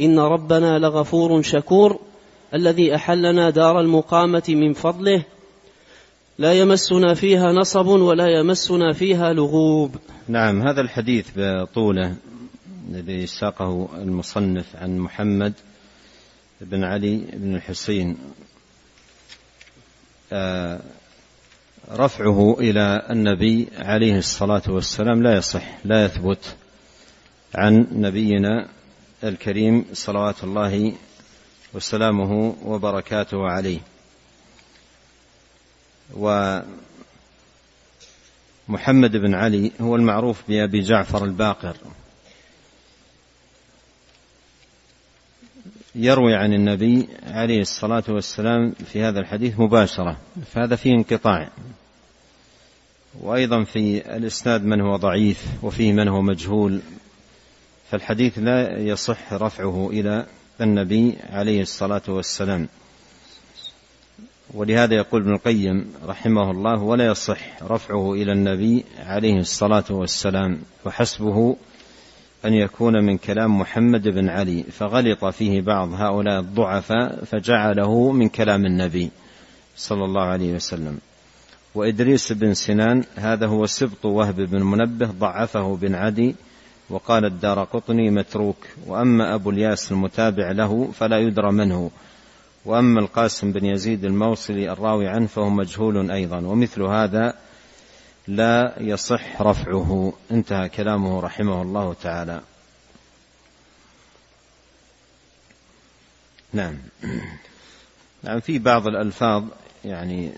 إن 0.00 0.18
ربنا 0.18 0.78
لغفور 0.78 1.42
شكور 1.42 2.00
الذي 2.54 2.94
أحلنا 2.94 3.50
دار 3.50 3.80
المقامة 3.80 4.42
من 4.48 4.72
فضله. 4.72 5.22
لا 6.38 6.52
يمسنا 6.52 7.14
فيها 7.14 7.52
نصب 7.52 7.86
ولا 7.86 8.26
يمسنا 8.40 8.92
فيها 8.92 9.32
لغوب. 9.32 9.96
نعم 10.28 10.62
هذا 10.62 10.80
الحديث 10.80 11.26
بطوله 11.36 12.14
الذي 12.90 13.26
ساقه 13.26 13.88
المصنف 13.94 14.76
عن 14.76 14.98
محمد 14.98 15.52
بن 16.60 16.84
علي 16.84 17.24
بن 17.32 17.54
الحسين. 17.54 18.16
آه، 20.32 20.80
رفعه 21.92 22.56
إلى 22.60 23.06
النبي 23.10 23.68
عليه 23.78 24.18
الصلاة 24.18 24.62
والسلام 24.68 25.22
لا 25.22 25.36
يصح 25.36 25.78
لا 25.84 26.04
يثبت 26.04 26.56
عن 27.54 27.86
نبينا 27.92 28.68
الكريم 29.24 29.84
صلوات 29.92 30.44
الله 30.44 30.92
وسلامه 31.74 32.54
وبركاته 32.64 33.48
عليه. 33.48 33.80
ومحمد 38.68 39.16
بن 39.16 39.34
علي 39.34 39.72
هو 39.80 39.96
المعروف 39.96 40.42
بأبي 40.48 40.80
جعفر 40.80 41.24
الباقر. 41.24 41.76
يروي 45.94 46.34
عن 46.34 46.52
النبي 46.52 47.08
عليه 47.22 47.60
الصلاة 47.60 48.04
والسلام 48.08 48.72
في 48.92 49.02
هذا 49.02 49.20
الحديث 49.20 49.60
مباشرة 49.60 50.16
فهذا 50.52 50.76
فيه 50.76 50.90
انقطاع. 50.90 51.50
وأيضا 53.20 53.64
في 53.64 54.16
الإسناد 54.16 54.64
من 54.64 54.80
هو 54.80 54.96
ضعيف 54.96 55.44
وفيه 55.62 55.92
من 55.92 56.08
هو 56.08 56.22
مجهول. 56.22 56.80
فالحديث 57.90 58.38
لا 58.38 58.78
يصح 58.78 59.32
رفعه 59.32 59.90
إلى 59.90 60.26
النبي 60.60 61.16
عليه 61.30 61.62
الصلاة 61.62 62.02
والسلام. 62.08 62.68
ولهذا 64.54 64.94
يقول 64.94 65.22
ابن 65.22 65.32
القيم 65.32 65.92
رحمه 66.06 66.50
الله 66.50 66.82
ولا 66.82 67.06
يصح 67.06 67.62
رفعه 67.62 68.12
إلى 68.12 68.32
النبي 68.32 68.84
عليه 68.98 69.38
الصلاة 69.38 69.84
والسلام 69.90 70.58
وحسبه 70.84 71.56
أن 72.44 72.54
يكون 72.54 73.04
من 73.04 73.18
كلام 73.18 73.58
محمد 73.58 74.08
بن 74.08 74.28
علي 74.28 74.62
فغلط 74.62 75.24
فيه 75.24 75.60
بعض 75.60 75.92
هؤلاء 75.92 76.40
الضعفاء 76.40 77.24
فجعله 77.24 78.12
من 78.12 78.28
كلام 78.28 78.66
النبي 78.66 79.10
صلى 79.76 80.04
الله 80.04 80.22
عليه 80.22 80.54
وسلم. 80.54 80.98
وإدريس 81.74 82.32
بن 82.32 82.54
سنان 82.54 83.04
هذا 83.16 83.46
هو 83.46 83.66
سبط 83.66 84.04
وهب 84.04 84.36
بن 84.40 84.62
منبه 84.62 85.06
ضعفه 85.06 85.76
بن 85.76 85.94
عدي 85.94 86.34
وقال 86.90 87.24
الدار 87.24 87.64
قطني 87.64 88.10
متروك 88.10 88.56
وأما 88.86 89.34
أبو 89.34 89.50
الياس 89.50 89.92
المتابع 89.92 90.50
له 90.50 90.90
فلا 90.92 91.18
يدرى 91.18 91.52
من 91.52 91.72
هو 91.72 91.88
وأما 92.64 93.00
القاسم 93.00 93.52
بن 93.52 93.64
يزيد 93.64 94.04
الموصلي 94.04 94.72
الراوي 94.72 95.08
عنه 95.08 95.26
فهو 95.26 95.50
مجهول 95.50 96.10
أيضا 96.10 96.36
ومثل 96.36 96.82
هذا 96.82 97.34
لا 98.28 98.74
يصح 98.80 99.42
رفعه. 99.42 100.12
انتهى 100.30 100.68
كلامه 100.68 101.20
رحمه 101.20 101.62
الله 101.62 101.94
تعالى. 102.02 102.40
نعم. 106.52 106.78
نعم 108.22 108.40
في 108.40 108.58
بعض 108.58 108.86
الألفاظ 108.86 109.44
يعني 109.84 110.32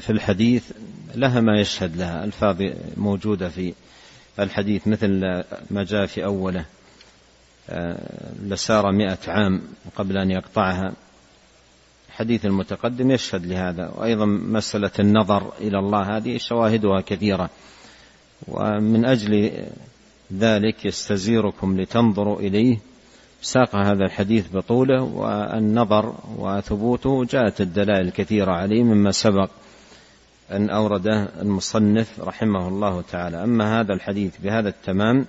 في 0.00 0.10
الحديث 0.10 0.70
لها 1.14 1.40
ما 1.40 1.60
يشهد 1.60 1.96
لها 1.96 2.24
ألفاظ 2.24 2.62
موجودة 2.96 3.48
في 3.48 3.74
الحديث 4.38 4.88
مثل 4.88 5.20
ما 5.70 5.84
جاء 5.84 6.06
في 6.06 6.24
أوله 6.24 6.64
آه، 7.70 8.32
لسار 8.42 8.92
مئة 8.92 9.18
عام 9.28 9.62
قبل 9.96 10.18
أن 10.18 10.30
يقطعها. 10.30 10.92
الحديث 12.08 12.46
المتقدم 12.46 13.10
يشهد 13.10 13.46
لهذا 13.46 13.92
وأيضا 13.96 14.26
مسألة 14.26 14.90
النظر 14.98 15.52
إلى 15.60 15.78
الله 15.78 16.16
هذه 16.16 16.38
شواهدها 16.38 17.00
كثيرة. 17.00 17.50
ومن 18.48 19.04
أجل 19.04 19.52
ذلك 20.32 20.84
يستزيركم 20.84 21.80
لتنظروا 21.80 22.40
إليه. 22.40 22.78
ساق 23.42 23.76
هذا 23.76 24.04
الحديث 24.04 24.48
بطوله 24.52 25.02
والنظر 25.02 26.14
وثبوته 26.36 27.24
جاءت 27.24 27.60
الدلائل 27.60 28.06
الكثيرة 28.06 28.52
عليه 28.52 28.82
مما 28.82 29.10
سبق. 29.10 29.50
أن 30.50 30.70
أورده 30.70 31.28
المصنف 31.40 32.20
رحمه 32.20 32.68
الله 32.68 33.02
تعالى. 33.12 33.44
أما 33.44 33.80
هذا 33.80 33.94
الحديث 33.94 34.32
بهذا 34.42 34.68
التمام 34.68 35.26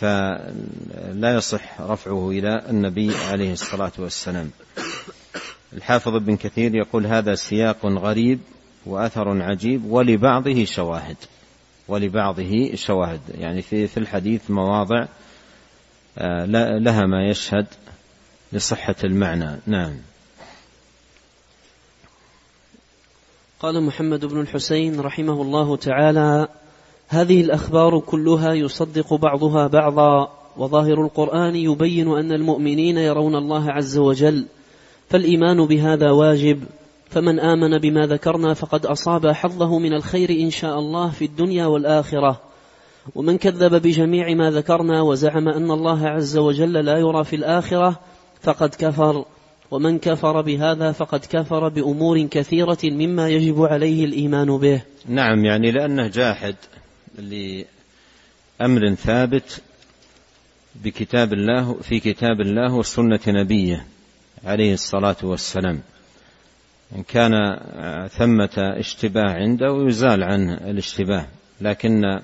فلا 0.00 1.34
يصح 1.34 1.80
رفعه 1.80 2.30
إلى 2.30 2.62
النبي 2.70 3.14
عليه 3.16 3.52
الصلاة 3.52 3.92
والسلام. 3.98 4.50
الحافظ 5.72 6.14
ابن 6.14 6.36
كثير 6.36 6.74
يقول 6.74 7.06
هذا 7.06 7.34
سياق 7.34 7.86
غريب 7.86 8.40
وأثر 8.86 9.42
عجيب 9.42 9.84
ولبعضه 9.84 10.64
شواهد 10.64 11.16
ولبعضه 11.88 12.74
شواهد. 12.74 13.20
يعني 13.34 13.62
في 13.62 13.86
في 13.86 13.96
الحديث 13.96 14.50
مواضع 14.50 15.06
آه، 16.18 16.44
لها 16.78 17.06
ما 17.06 17.28
يشهد 17.28 17.66
لصحة 18.52 18.96
المعنى. 19.04 19.58
نعم. 19.66 19.96
قال 23.60 23.82
محمد 23.82 24.24
بن 24.24 24.40
الحسين 24.40 25.00
رحمه 25.00 25.42
الله 25.42 25.76
تعالى 25.76 26.48
هذه 27.08 27.40
الأخبار 27.40 28.00
كلها 28.00 28.52
يصدق 28.52 29.14
بعضها 29.14 29.66
بعضا 29.66 30.28
وظاهر 30.56 31.04
القرآن 31.04 31.56
يبين 31.56 32.08
أن 32.08 32.32
المؤمنين 32.32 32.98
يرون 32.98 33.34
الله 33.34 33.70
عز 33.70 33.98
وجل 33.98 34.46
فالإيمان 35.08 35.66
بهذا 35.66 36.10
واجب 36.10 36.64
فمن 37.08 37.40
آمن 37.40 37.78
بما 37.78 38.06
ذكرنا 38.06 38.54
فقد 38.54 38.86
أصاب 38.86 39.26
حظه 39.26 39.78
من 39.78 39.92
الخير 39.92 40.30
إن 40.30 40.50
شاء 40.50 40.78
الله 40.78 41.10
في 41.10 41.24
الدنيا 41.24 41.66
والآخرة. 41.66 42.40
ومن 43.14 43.38
كذب 43.38 43.82
بجميع 43.82 44.34
ما 44.34 44.50
ذكرنا 44.50 45.02
وزعم 45.02 45.48
أن 45.48 45.70
الله 45.70 46.08
عز 46.08 46.36
وجل 46.36 46.72
لا 46.72 46.98
يرى 46.98 47.24
في 47.24 47.36
الآخرة 47.36 48.00
فقد 48.40 48.74
كفر. 48.78 49.24
ومن 49.70 49.98
كفر 49.98 50.40
بهذا 50.40 50.92
فقد 50.92 51.20
كفر 51.20 51.68
بأمور 51.68 52.22
كثيرة 52.22 52.78
مما 52.84 53.28
يجب 53.28 53.62
عليه 53.62 54.04
الإيمان 54.04 54.58
به. 54.58 54.82
نعم 55.08 55.44
يعني 55.44 55.70
لأنه 55.70 56.08
جاحد 56.08 56.54
لأمر 57.18 58.94
ثابت 58.94 59.62
بكتاب 60.74 61.32
الله 61.32 61.74
في 61.74 62.00
كتاب 62.00 62.40
الله 62.40 62.74
وسنة 62.74 63.20
نبيه 63.28 63.86
عليه 64.44 64.74
الصلاة 64.74 65.16
والسلام. 65.22 65.80
إن 66.96 67.02
كان 67.02 67.32
ثمة 68.08 68.74
اشتباه 68.78 69.30
عنده 69.30 69.86
يزال 69.86 70.22
عنه 70.22 70.54
الاشتباه 70.54 71.26
لكن 71.60 72.20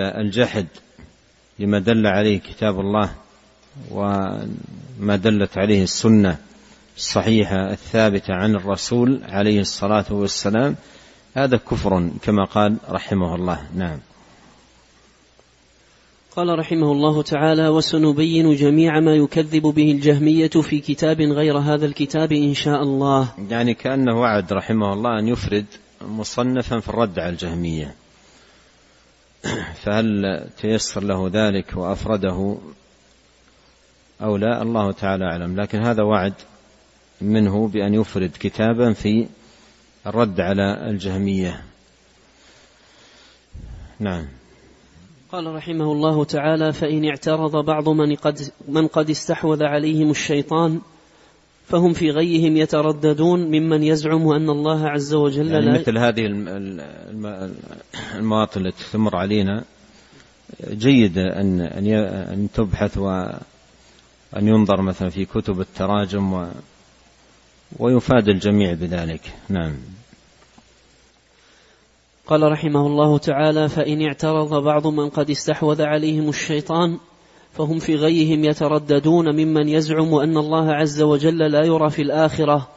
الجحد 0.00 0.66
لما 1.58 1.78
دل 1.78 2.06
عليه 2.06 2.38
كتاب 2.38 2.80
الله 2.80 3.14
وما 3.90 5.16
دلت 5.16 5.58
عليه 5.58 5.82
السنة 5.82 6.38
الصحيحة 6.96 7.70
الثابتة 7.70 8.34
عن 8.34 8.54
الرسول 8.54 9.20
عليه 9.24 9.60
الصلاة 9.60 10.04
والسلام 10.10 10.76
هذا 11.34 11.56
كفر 11.56 12.10
كما 12.22 12.44
قال 12.44 12.76
رحمه 12.90 13.34
الله. 13.34 13.60
نعم. 13.74 13.98
قال 16.36 16.58
رحمه 16.58 16.92
الله 16.92 17.22
تعالى 17.22 17.68
وسنبين 17.68 18.54
جميع 18.54 19.00
ما 19.00 19.14
يكذب 19.14 19.62
به 19.62 19.92
الجهمية 19.92 20.48
في 20.48 20.80
كتاب 20.80 21.20
غير 21.20 21.58
هذا 21.58 21.86
الكتاب 21.86 22.32
إن 22.32 22.54
شاء 22.54 22.82
الله. 22.82 23.28
يعني 23.50 23.74
كأنه 23.74 24.20
وعد 24.20 24.52
رحمه 24.52 24.92
الله 24.92 25.18
أن 25.18 25.28
يفرد 25.28 25.66
مصنفا 26.02 26.80
في 26.80 26.88
الرد 26.88 27.18
على 27.18 27.30
الجهمية. 27.30 27.94
فهل 29.82 30.40
تيسر 30.60 31.02
له 31.02 31.30
ذلك 31.32 31.76
وأفرده؟ 31.76 32.58
أو 34.22 34.36
لا 34.36 34.62
الله 34.62 34.92
تعالى 34.92 35.24
أعلم. 35.24 35.60
لكن 35.60 35.78
هذا 35.78 36.02
وعد 36.02 36.34
منه 37.20 37.68
بأن 37.68 37.94
يفرد 37.94 38.30
كتابا 38.40 38.92
في 38.92 39.26
الرد 40.06 40.40
على 40.40 40.90
الجهمية. 40.90 41.62
نعم. 44.00 44.24
قال 45.32 45.54
رحمه 45.54 45.92
الله 45.92 46.24
تعالى 46.24 46.72
فإن 46.72 47.04
اعترض 47.04 47.64
بعض 47.64 47.88
من 47.88 48.14
قد, 48.14 48.38
من 48.68 48.86
قد 48.86 49.10
استحوذ 49.10 49.62
عليهم 49.62 50.10
الشيطان 50.10 50.80
فهم 51.68 51.92
في 51.92 52.10
غيهم 52.10 52.56
يترددون 52.56 53.40
ممن 53.40 53.82
يزعم 53.82 54.28
أن 54.28 54.50
الله 54.50 54.88
عز 54.88 55.14
وجل 55.14 55.50
يعني 55.50 55.66
لا 55.66 55.80
مثل 55.80 55.98
هذه 55.98 56.26
المواطن 58.14 58.66
التي 58.66 58.84
تمر 58.92 59.16
علينا 59.16 59.64
جيد 60.70 61.18
أن 61.18 61.60
أن 61.60 62.48
تبحث 62.54 62.98
وأن 64.34 64.48
ينظر 64.48 64.82
مثلا 64.82 65.08
في 65.10 65.24
كتب 65.24 65.60
التراجم 65.60 66.32
و 66.32 66.46
ويفاد 67.78 68.28
الجميع 68.28 68.72
بذلك. 68.72 69.32
نعم. 69.48 69.74
قال 72.26 72.52
رحمه 72.52 72.86
الله 72.86 73.18
تعالى 73.18 73.68
فإن 73.68 74.02
اعترض 74.02 74.62
بعض 74.62 74.86
من 74.86 75.08
قد 75.08 75.30
استحوذ 75.30 75.82
عليهم 75.82 76.28
الشيطان 76.28 76.98
فهم 77.52 77.78
في 77.78 77.94
غيهم 77.94 78.44
يترددون 78.44 79.36
ممن 79.36 79.68
يزعم 79.68 80.14
أن 80.14 80.36
الله 80.36 80.72
عز 80.72 81.02
وجل 81.02 81.38
لا 81.38 81.66
يرى 81.66 81.90
في 81.90 82.02
الآخرة 82.02 82.68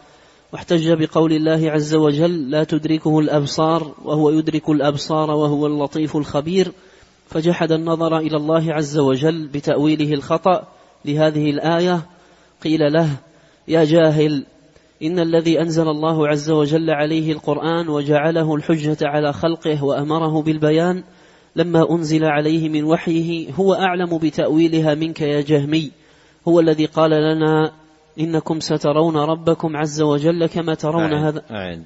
واحتج 0.54 0.92
بقول 0.92 1.34
الله 1.34 1.72
عز 1.72 1.96
وجل 1.96 2.50
لا 2.50 2.64
تدركه 2.64 3.20
الأبصار 3.20 3.96
وهو 4.06 4.30
يدرك 4.30 4.70
الأبصار 4.70 5.32
وهو 5.32 5.66
اللطيف 5.68 6.18
الخبير 6.18 6.72
فجحد 7.30 7.72
النظر 7.72 8.18
إلى 8.18 8.38
الله 8.38 8.74
عز 8.74 8.98
وجل 8.98 9.48
بتأويله 9.48 10.14
الخطأ 10.14 10.68
لهذه 11.08 11.50
الآية 11.50 12.02
قيل 12.64 12.94
له 12.94 13.10
يا 13.68 13.84
جاهل 13.84 14.46
إن 15.04 15.20
الذي 15.20 15.62
أنزل 15.62 15.88
الله 15.88 16.28
عز 16.28 16.52
وجل 16.52 16.90
عليه 16.90 17.32
القرآن 17.32 17.90
وجعله 17.90 18.56
الحجة 18.56 18.98
على 19.02 19.34
خلقه 19.34 19.84
وأمره 19.84 20.42
بالبيان 20.42 21.04
لما 21.56 21.92
أنزل 21.92 22.24
عليه 22.24 22.70
من 22.70 22.84
وحيه 22.84 23.54
هو 23.54 23.74
أعلم 23.74 24.18
بتأويلها 24.18 24.96
منك 24.96 25.22
يا 25.22 25.42
جهمي. 25.42 25.92
هو 26.48 26.60
الذي 26.60 26.86
قال 26.86 27.12
لنا 27.12 27.72
إنكم 28.20 28.60
سترون 28.60 29.18
ربكم 29.18 29.78
عز 29.78 30.02
وجل 30.02 30.46
كما 30.46 30.74
ترون 30.74 31.14
أعد 31.14 31.24
هذا. 31.24 31.44
أعد 31.52 31.84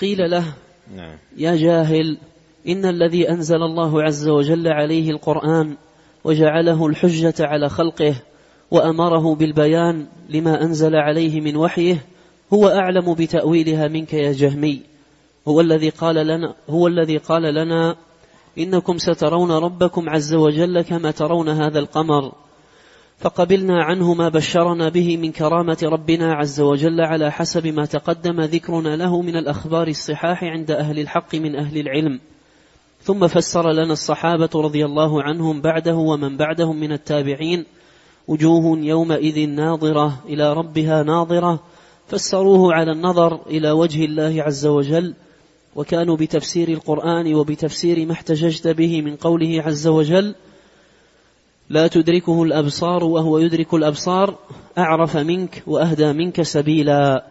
قيل 0.00 0.30
له 0.30 0.44
نعم. 0.96 1.16
يا 1.36 1.56
جاهل 1.56 2.18
إن 2.68 2.84
الذي 2.84 3.30
أنزل 3.30 3.62
الله 3.62 4.02
عز 4.02 4.28
وجل 4.28 4.68
عليه 4.68 5.10
القرآن 5.10 5.76
وجعله 6.24 6.86
الحجة 6.86 7.34
على 7.40 7.68
خلقه 7.68 8.14
وأمره 8.70 9.34
بالبيان 9.34 10.06
لما 10.28 10.62
أنزل 10.62 10.96
عليه 10.96 11.40
من 11.40 11.56
وحيه 11.56 12.04
هو 12.52 12.68
أعلم 12.68 13.14
بتأويلها 13.14 13.88
منك 13.88 14.14
يا 14.14 14.32
جهمي. 14.32 14.80
هو 15.48 15.60
الذي 15.60 15.88
قال 15.88 16.26
لنا 16.26 16.54
هو 16.70 16.86
الذي 16.86 17.16
قال 17.16 17.42
لنا 17.42 17.96
إنكم 18.58 18.98
سترون 18.98 19.50
ربكم 19.50 20.08
عز 20.08 20.34
وجل 20.34 20.82
كما 20.82 21.10
ترون 21.10 21.48
هذا 21.48 21.78
القمر. 21.78 22.32
فقبلنا 23.18 23.84
عنه 23.84 24.14
ما 24.14 24.28
بشرنا 24.28 24.88
به 24.88 25.16
من 25.16 25.32
كرامة 25.32 25.78
ربنا 25.82 26.34
عز 26.34 26.60
وجل 26.60 27.00
على 27.00 27.32
حسب 27.32 27.66
ما 27.66 27.84
تقدم 27.84 28.40
ذكرنا 28.40 28.96
له 28.96 29.22
من 29.22 29.36
الأخبار 29.36 29.88
الصحاح 29.88 30.44
عند 30.44 30.70
أهل 30.70 30.98
الحق 30.98 31.34
من 31.34 31.56
أهل 31.56 31.78
العلم. 31.78 32.20
ثم 33.04 33.26
فسر 33.26 33.72
لنا 33.72 33.92
الصحابة 33.92 34.50
رضي 34.54 34.84
الله 34.84 35.22
عنهم 35.22 35.60
بعده 35.60 35.94
ومن 35.94 36.36
بعدهم 36.36 36.80
من 36.80 36.92
التابعين 36.92 37.64
وجوه 38.28 38.78
يومئذ 38.78 39.48
ناظرة 39.48 40.22
إلى 40.28 40.52
ربها 40.52 41.02
ناظرة. 41.02 41.60
فسروه 42.08 42.74
على 42.74 42.92
النظر 42.92 43.46
إلى 43.46 43.70
وجه 43.70 44.04
الله 44.04 44.42
عز 44.42 44.66
وجل 44.66 45.14
وكانوا 45.76 46.16
بتفسير 46.16 46.68
القرآن 46.68 47.34
وبتفسير 47.34 48.06
ما 48.06 48.12
احتججت 48.12 48.68
به 48.68 49.02
من 49.02 49.16
قوله 49.16 49.62
عز 49.62 49.86
وجل 49.86 50.34
لا 51.70 51.86
تدركه 51.86 52.42
الأبصار 52.42 53.04
وهو 53.04 53.38
يدرك 53.38 53.74
الأبصار 53.74 54.38
أعرف 54.78 55.16
منك 55.16 55.62
وأهدى 55.66 56.12
منك 56.12 56.42
سبيلا. 56.42 57.26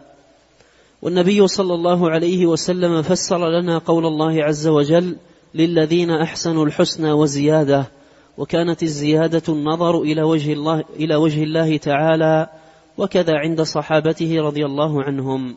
والنبي 1.02 1.46
صلى 1.48 1.74
الله 1.74 2.10
عليه 2.10 2.46
وسلم 2.46 3.02
فسر 3.02 3.60
لنا 3.60 3.78
قول 3.78 4.06
الله 4.06 4.44
عز 4.44 4.66
وجل 4.66 5.16
للذين 5.54 6.10
أحسنوا 6.10 6.66
الحسنى 6.66 7.12
وزيادة 7.12 7.86
وكانت 8.38 8.82
الزيادة 8.82 9.42
النظر 9.48 10.02
إلى 10.02 10.22
وجه 10.22 10.52
الله 10.52 10.84
إلى 10.96 11.16
وجه 11.16 11.42
الله 11.42 11.76
تعالى 11.76 12.48
وكذا 12.98 13.32
عند 13.38 13.62
صحابته 13.62 14.40
رضي 14.40 14.66
الله 14.66 15.02
عنهم. 15.02 15.56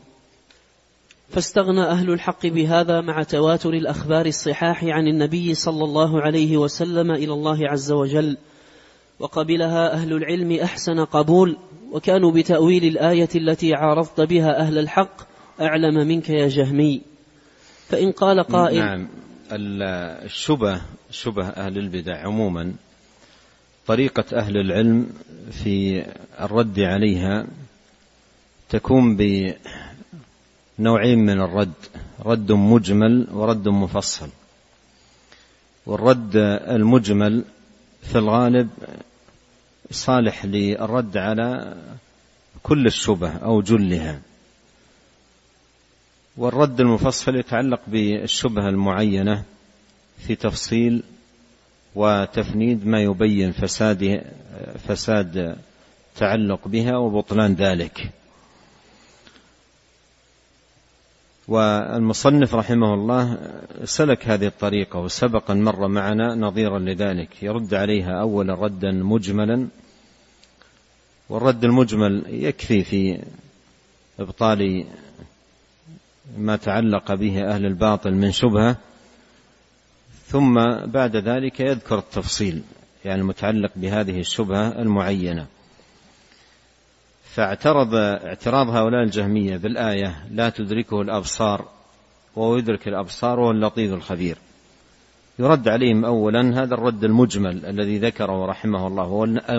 فاستغنى 1.30 1.82
أهل 1.82 2.10
الحق 2.10 2.48
بهذا 2.48 3.02
مع 3.02 3.24
تواتر 3.24 3.70
الأخبار 3.70 4.26
الصحاح 4.26 4.84
عن 4.84 5.08
النبي 5.08 5.54
صلى 5.54 5.84
الله 5.84 6.22
عليه 6.22 6.58
وسلم 6.58 7.12
إلى 7.12 7.34
الله 7.34 7.70
عز 7.70 7.92
وجل 7.92 8.38
وقبلها 9.20 9.94
أهل 9.94 10.14
العلم 10.14 10.52
أحسن 10.52 11.00
قبول 11.00 11.58
وكانوا 11.92 12.32
بتأويل 12.32 12.84
الآية 12.84 13.30
التي 13.36 13.74
عارضت 13.74 14.22
بها 14.22 14.60
أهل 14.60 14.78
الحق 14.78 15.22
أعلم 15.62 16.08
منك 16.08 16.30
يا 16.30 16.48
جهمي. 16.48 17.02
فإن 17.88 18.12
قال 18.12 18.44
قائل 18.44 18.80
نعم. 18.80 19.08
الشبه 19.52 20.82
شبه 21.12 21.48
أهل 21.48 21.78
البدع 21.78 22.26
عموما 22.26 22.74
طريقة 23.88 24.26
أهل 24.34 24.58
العلم 24.58 25.10
في 25.52 26.06
الرد 26.40 26.80
عليها 26.80 27.48
تكون 28.70 29.18
بنوعين 29.18 31.20
من 31.20 31.42
الرد 31.42 31.74
رد 32.26 32.52
مجمل 32.52 33.28
ورد 33.32 33.68
مفصل. 33.68 34.30
والرد 35.86 36.36
المجمل 36.36 37.44
في 38.04 38.18
الغالب 38.18 38.70
صالح 39.92 40.46
للرد 40.46 41.18
على 41.18 41.78
كل 42.64 42.86
الشبه 42.86 43.38
أو 43.38 43.62
جلها. 43.62 44.22
والرد 46.38 46.80
المفصل 46.80 47.36
يتعلق 47.36 47.82
بالشبهة 47.88 48.70
المعينة 48.70 49.44
في 50.18 50.36
تفصيل 50.36 51.04
وتفنيد 51.96 52.88
ما 52.88 53.02
يبين 53.02 53.52
فساد 53.52 54.24
فساد 54.88 55.58
تعلق 56.16 56.68
بها 56.68 56.98
وبطلان 56.98 57.54
ذلك. 57.54 58.12
والمصنف 61.48 62.56
رحمه 62.56 62.94
الله 62.94 63.38
سلك 63.84 64.28
هذه 64.28 64.48
الطريقة 64.48 65.00
وسبق 65.00 65.52
أن 65.52 65.64
مر 65.64 65.88
معنا 65.88 66.36
نظيرا 66.36 66.80
لذلك. 66.80 67.44
يرد 67.44 67.74
عليها 67.74 68.22
أولا 68.22 68.54
ردا 68.54 68.92
مجملا 68.92 69.68
والرد 71.30 71.64
المجمل 71.64 72.24
يكفي 72.28 72.84
في 72.84 73.24
إبطال 74.20 74.86
ما 76.38 76.56
تعلق 76.56 77.14
به 77.14 77.50
أهل 77.50 77.66
الباطل 77.66 78.14
من 78.14 78.32
شبهة 78.32 78.76
ثم 80.26 80.56
بعد 80.86 81.16
ذلك 81.16 81.60
يذكر 81.60 81.98
التفصيل 81.98 82.62
يعني 83.06 83.22
المتعلق 83.22 83.72
بهذه 83.76 84.20
الشبهة 84.20 84.82
المعينة. 84.82 85.46
فاعترض 87.24 87.96
اعتراض 87.96 88.70
هؤلاء 88.70 89.04
الجهمية 89.04 89.58
بالآية 89.58 90.26
لا 90.32 90.50
تدركه 90.50 91.02
الأبصار 91.02 91.68
وهو 92.36 92.58
يدرك 92.58 92.88
الأبصار 92.88 93.40
وهو 93.40 93.52
اللطيف 93.52 93.94
الخبير. 93.94 94.38
يرد 95.40 95.68
عليهم 95.68 96.06
أولا 96.06 96.64
هذا 96.64 96.74
الرد 96.74 97.04
المجمل 97.04 97.66
الذي 97.66 98.00
ذكره 98.00 98.46
رحمه 98.46 98.88
الله 98.88 99.08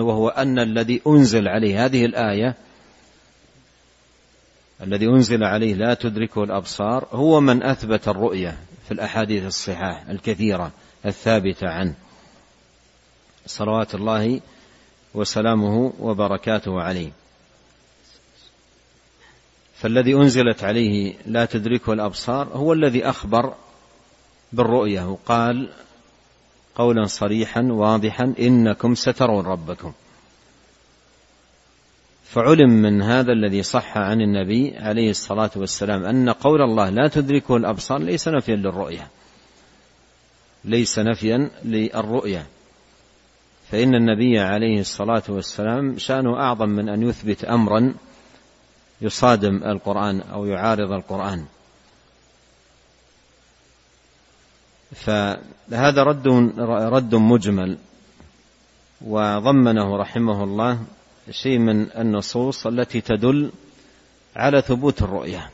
وهو 0.01 0.29
أن 0.29 0.59
الذي 0.59 1.01
أنزل 1.07 1.47
عليه 1.47 1.85
هذه 1.85 2.05
الآية 2.05 2.55
الذي 4.81 5.07
أنزل 5.07 5.43
عليه 5.43 5.73
لا 5.73 5.93
تدركه 5.93 6.43
الأبصار 6.43 7.07
هو 7.11 7.41
من 7.41 7.63
أثبت 7.63 8.07
الرؤية 8.07 8.57
في 8.85 8.91
الأحاديث 8.91 9.45
الصحاح 9.45 10.09
الكثيرة 10.09 10.71
الثابتة 11.05 11.69
عنه. 11.69 11.93
صلوات 13.45 13.95
الله 13.95 14.41
وسلامه 15.13 15.93
وبركاته 15.99 16.81
عليه. 16.81 17.11
فالذي 19.75 20.13
أنزلت 20.13 20.63
عليه 20.63 21.15
لا 21.25 21.45
تدركه 21.45 21.93
الأبصار 21.93 22.47
هو 22.47 22.73
الذي 22.73 23.05
أخبر 23.05 23.53
بالرؤية 24.53 25.09
وقال 25.09 25.69
قولا 26.75 27.05
صريحا 27.05 27.61
واضحا 27.61 28.33
إنكم 28.39 28.95
سترون 28.95 29.45
ربكم. 29.45 29.93
فعلم 32.29 32.69
من 32.69 33.01
هذا 33.01 33.31
الذي 33.31 33.63
صح 33.63 33.97
عن 33.97 34.21
النبي 34.21 34.77
عليه 34.77 35.09
الصلاة 35.09 35.51
والسلام 35.55 36.05
أن 36.05 36.29
قول 36.29 36.61
الله 36.61 36.89
لا 36.89 37.07
تدركه 37.07 37.57
الأبصار 37.57 37.99
ليس 37.99 38.27
نفيا 38.27 38.55
للرؤية. 38.55 39.07
ليس 40.65 40.99
نفيا 40.99 41.49
للرؤية. 41.65 42.47
فإن 43.71 43.95
النبي 43.95 44.39
عليه 44.39 44.79
الصلاة 44.79 45.23
والسلام 45.29 45.97
شأنه 45.97 46.39
أعظم 46.39 46.69
من 46.69 46.89
أن 46.89 47.03
يثبت 47.03 47.43
أمرا 47.43 47.93
يصادم 49.01 49.63
القرآن 49.63 50.21
أو 50.21 50.45
يعارض 50.45 50.91
القرآن. 50.91 51.45
فهذا 54.95 56.03
رد 56.03 56.27
رد 56.67 57.15
مجمل. 57.15 57.77
وضمنه 59.01 59.97
رحمه 59.97 60.43
الله 60.43 60.79
شيء 61.31 61.57
من 61.59 61.91
النصوص 61.91 62.67
التي 62.67 63.01
تدل 63.01 63.51
على 64.35 64.61
ثبوت 64.61 65.01
الرؤية 65.01 65.49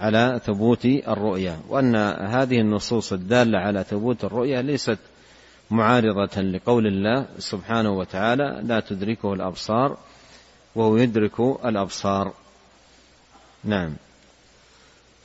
على 0.00 0.40
ثبوت 0.44 0.84
الرؤية 0.84 1.60
وأن 1.68 1.96
هذه 2.26 2.60
النصوص 2.60 3.12
الدالة 3.12 3.58
على 3.58 3.84
ثبوت 3.84 4.24
الرؤية 4.24 4.60
ليست 4.60 4.98
معارضة 5.70 6.40
لقول 6.40 6.86
الله 6.86 7.26
سبحانه 7.38 7.90
وتعالى 7.90 8.60
لا 8.64 8.80
تدركه 8.80 9.34
الأبصار 9.34 9.96
وهو 10.74 10.96
يدرك 10.96 11.40
الأبصار 11.40 12.32
نعم. 13.64 13.96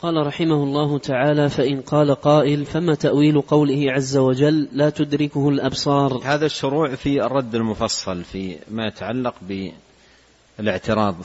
قال 0.04 0.28
رحمه 0.28 0.64
الله 0.64 0.98
تعالى 0.98 1.50
فإن 1.50 1.82
قال 1.82 2.16
قائل 2.16 2.66
فما 2.66 2.96
تأويل 2.96 3.42
قوله 3.42 3.92
عز 3.92 4.18
وجل؟ 4.18 4.68
لا 4.74 4.90
تدركه 4.90 5.50
الأبصار. 5.50 6.22
هذا 6.24 6.46
الشروع 6.46 6.96
في 6.96 7.26
الرد 7.26 7.56
المفصل 7.56 8.24
في 8.24 8.56
ما 8.72 8.88
يتعلق 8.88 9.36
بالاعتراض 10.60 11.16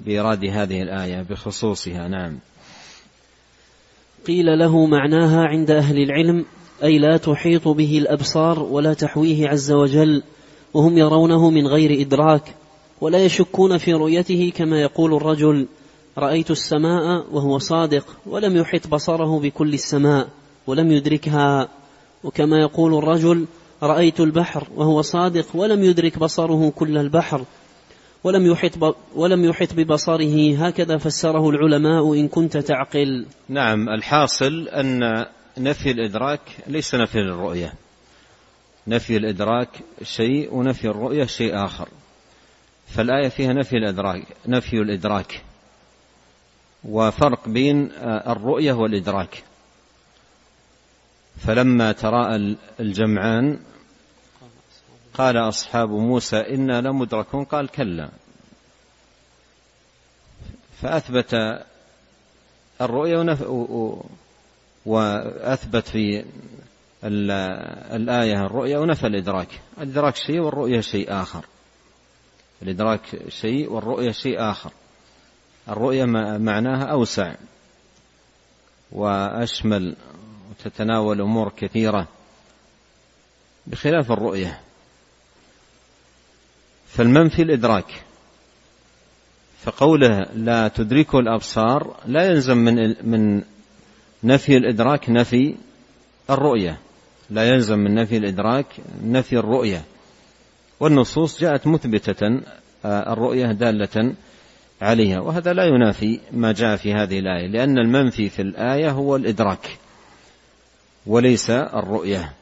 بإيراد 0.00 0.44
هذه 0.44 0.82
الآية 0.82 1.22
بخصوصها 1.30 2.08
نعم. 2.08 2.38
قيل 4.26 4.58
له 4.58 4.86
معناها 4.86 5.44
عند 5.44 5.70
أهل 5.70 6.02
العلم 6.02 6.44
أي 6.82 6.98
لا 6.98 7.16
تحيط 7.16 7.68
به 7.68 7.98
الأبصار 7.98 8.58
ولا 8.62 8.94
تحويه 8.94 9.48
عز 9.48 9.72
وجل 9.72 10.22
وهم 10.74 10.98
يرونه 10.98 11.50
من 11.50 11.66
غير 11.66 12.00
إدراك 12.00 12.54
ولا 13.00 13.24
يشكون 13.24 13.78
في 13.78 13.92
رؤيته 13.92 14.52
كما 14.56 14.80
يقول 14.80 15.14
الرجل. 15.14 15.66
رأيت 16.18 16.50
السماء 16.50 17.26
وهو 17.32 17.58
صادق 17.58 18.06
ولم 18.26 18.56
يحط 18.56 18.86
بصره 18.86 19.40
بكل 19.40 19.74
السماء 19.74 20.28
ولم 20.66 20.92
يدركها 20.92 21.68
وكما 22.24 22.60
يقول 22.60 22.94
الرجل 22.94 23.46
رأيت 23.82 24.20
البحر 24.20 24.68
وهو 24.76 25.02
صادق 25.02 25.46
ولم 25.54 25.82
يدرك 25.84 26.18
بصره 26.18 26.70
كل 26.70 26.98
البحر 26.98 27.44
ولم 28.24 28.46
يحط 28.46 28.96
ولم 29.14 29.44
يحط 29.44 29.74
ببصره 29.74 30.56
هكذا 30.66 30.98
فسره 30.98 31.50
العلماء 31.50 32.14
إن 32.14 32.28
كنت 32.28 32.56
تعقل. 32.56 33.26
نعم 33.48 33.88
الحاصل 33.88 34.68
أن 34.68 35.26
نفي 35.58 35.90
الإدراك 35.90 36.40
ليس 36.66 36.94
نفي 36.94 37.18
للرؤية. 37.18 37.72
نفي 38.86 39.16
الإدراك 39.16 39.68
شيء 40.02 40.54
ونفي 40.54 40.88
الرؤية 40.88 41.24
شيء 41.24 41.64
آخر. 41.64 41.88
فالآية 42.86 43.28
فيها 43.28 43.52
نفي 43.52 43.76
الإدراك 43.76 44.26
نفي 44.46 44.76
الإدراك 44.76 45.42
وفرق 46.84 47.48
بين 47.48 47.92
الرؤية 48.02 48.72
والإدراك. 48.72 49.44
فلما 51.38 51.92
تراءى 51.92 52.56
الجمعان 52.80 53.58
قال 55.14 55.36
أصحاب 55.36 55.90
موسى 55.90 56.36
إنا 56.36 56.80
لمدركون. 56.80 57.44
قال 57.44 57.68
كلا. 57.68 58.08
فأثبت 60.82 61.34
الرؤية 62.80 63.36
وأثبت 64.86 65.88
في 65.88 66.24
الآية 67.04 68.46
الرؤية 68.46 68.78
ونفى 68.78 69.06
الإدراك. 69.06 69.60
الإدراك 69.80 70.16
شيء 70.16 70.40
والرؤية 70.40 70.80
شيء 70.80 71.12
آخر. 71.22 71.44
الإدراك 72.62 73.28
شيء 73.28 73.72
والرؤية 73.72 74.12
شيء 74.12 74.50
آخر. 74.50 74.72
الرؤية 75.68 76.04
معناها 76.38 76.84
أوسع 76.84 77.34
وأشمل 78.92 79.96
وتتناول 80.50 81.20
أمور 81.20 81.52
كثيرة 81.56 82.08
بخلاف 83.66 84.12
الرؤية. 84.12 84.60
فالمنفي 86.86 87.42
الإدراك 87.42 88.04
فقوله 89.62 90.20
لا 90.34 90.68
تدركه 90.68 91.18
الأبصار 91.18 91.96
لا 92.06 92.26
يلزم 92.26 92.56
من 92.56 92.94
من 93.10 93.42
نفي 94.24 94.56
الإدراك 94.56 95.10
نفي 95.10 95.54
الرؤية. 96.30 96.78
لا 97.30 97.48
يلزم 97.48 97.78
من 97.78 97.94
نفي 97.94 98.16
الإدراك 98.16 98.66
نفي 99.04 99.36
الرؤية. 99.36 99.84
والنصوص 100.80 101.40
جاءت 101.40 101.66
مثبتة 101.66 102.40
آه، 102.84 103.12
الرؤية 103.12 103.52
دالة 103.52 104.14
عليها. 104.82 105.20
وهذا 105.20 105.52
لا 105.52 105.64
ينافي 105.64 106.20
ما 106.32 106.52
جاء 106.52 106.76
في 106.76 106.94
هذه 106.94 107.18
الآية 107.18 107.46
لأن 107.46 107.78
المنفي 107.78 108.28
في 108.28 108.42
الآية 108.42 108.90
هو 108.90 109.16
الإدراك 109.16 109.78
وليس 111.06 111.50
الرؤية. 111.50 112.32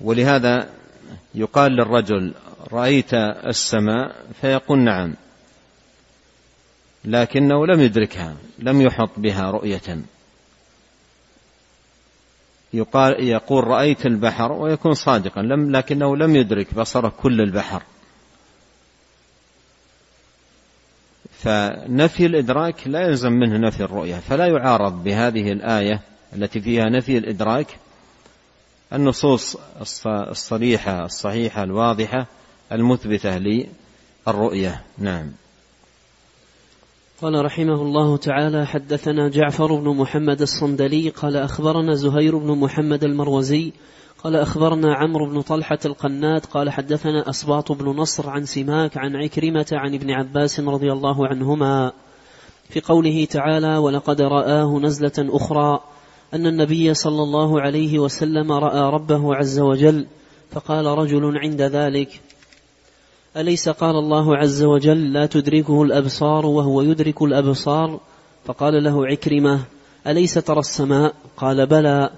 ولهذا 0.00 0.68
يقال 1.34 1.72
للرجل 1.72 2.34
رأيت 2.72 3.14
السماء؟ 3.46 4.16
فيقول 4.40 4.78
نعم. 4.78 5.14
لكنه 7.04 7.66
لم 7.66 7.80
يدركها 7.80 8.36
لم 8.58 8.82
يحط 8.82 9.10
بها 9.16 9.50
رؤية. 9.50 10.02
يقال 12.72 13.24
يقول 13.24 13.64
رأيت 13.64 14.06
البحر 14.06 14.52
ويكون 14.52 14.94
صادقا 14.94 15.42
لم 15.42 15.76
لكنه 15.76 16.16
لم 16.16 16.36
يدرك 16.36 16.74
بصره 16.74 17.08
كل 17.08 17.40
البحر. 17.40 17.82
فنفي 21.42 22.26
الإدراك 22.26 22.88
لا 22.88 23.00
يلزم 23.00 23.32
منه 23.32 23.58
نفي 23.58 23.80
الرؤية 23.80 24.16
فلا 24.16 24.46
يعارض 24.46 25.04
بهذه 25.04 25.52
الآية 25.52 26.00
التي 26.36 26.60
فيها 26.60 26.88
نفي 26.88 27.18
الإدراك 27.18 27.78
النصوص 28.92 29.56
الصريحة 30.06 31.04
الصحيحة 31.04 31.62
الواضحة 31.62 32.26
المثبتة 32.72 33.38
للرؤية. 34.26 34.82
نعم. 34.98 35.32
قال 37.22 37.44
رحمه 37.44 37.82
الله 37.82 38.16
تعالى 38.16 38.66
حدثنا 38.66 39.28
جعفر 39.28 39.74
بن 39.74 39.88
محمد 39.88 40.40
الصندلي 40.40 41.08
قال 41.08 41.36
أخبرنا 41.36 41.94
زهير 41.94 42.38
بن 42.38 42.58
محمد 42.58 43.04
المروزي 43.04 43.72
قال 44.24 44.36
أخبرنا 44.36 44.94
عمرو 44.94 45.26
بن 45.26 45.40
طلحة 45.40 45.78
القناد 45.84 46.44
قال 46.44 46.70
حدثنا 46.70 47.30
أسباط 47.30 47.72
بن 47.72 47.86
نصر 47.86 48.30
عن 48.30 48.44
سماك 48.44 48.98
عن 48.98 49.16
عكرمة 49.16 49.66
عن 49.72 49.94
ابن 49.94 50.10
عباس 50.10 50.60
رضي 50.60 50.92
الله 50.92 51.26
عنهما 51.26 51.92
في 52.68 52.80
قوله 52.80 53.24
تعالى 53.24 53.76
ولقد 53.76 54.20
رآه 54.20 54.78
نزلة 54.78 55.12
أخرى 55.18 55.80
أن 56.34 56.46
النبي 56.46 56.94
صلى 56.94 57.22
الله 57.22 57.60
عليه 57.60 57.98
وسلم 57.98 58.52
رأى 58.52 58.80
ربه 58.80 59.34
عز 59.34 59.60
وجل 59.60 60.06
فقال 60.50 60.86
رجل 60.86 61.38
عند 61.38 61.62
ذلك 61.62 62.20
أليس 63.36 63.68
قال 63.68 63.96
الله 63.96 64.36
عز 64.36 64.62
وجل 64.62 65.12
لا 65.12 65.26
تدركه 65.26 65.82
الأبصار 65.82 66.46
وهو 66.46 66.82
يدرك 66.82 67.22
الأبصار 67.22 68.00
فقال 68.44 68.84
له 68.84 69.06
عكرمة 69.06 69.60
أليس 70.06 70.34
ترى 70.34 70.58
السماء؟ 70.58 71.14
قال 71.36 71.66
بلى 71.66 72.10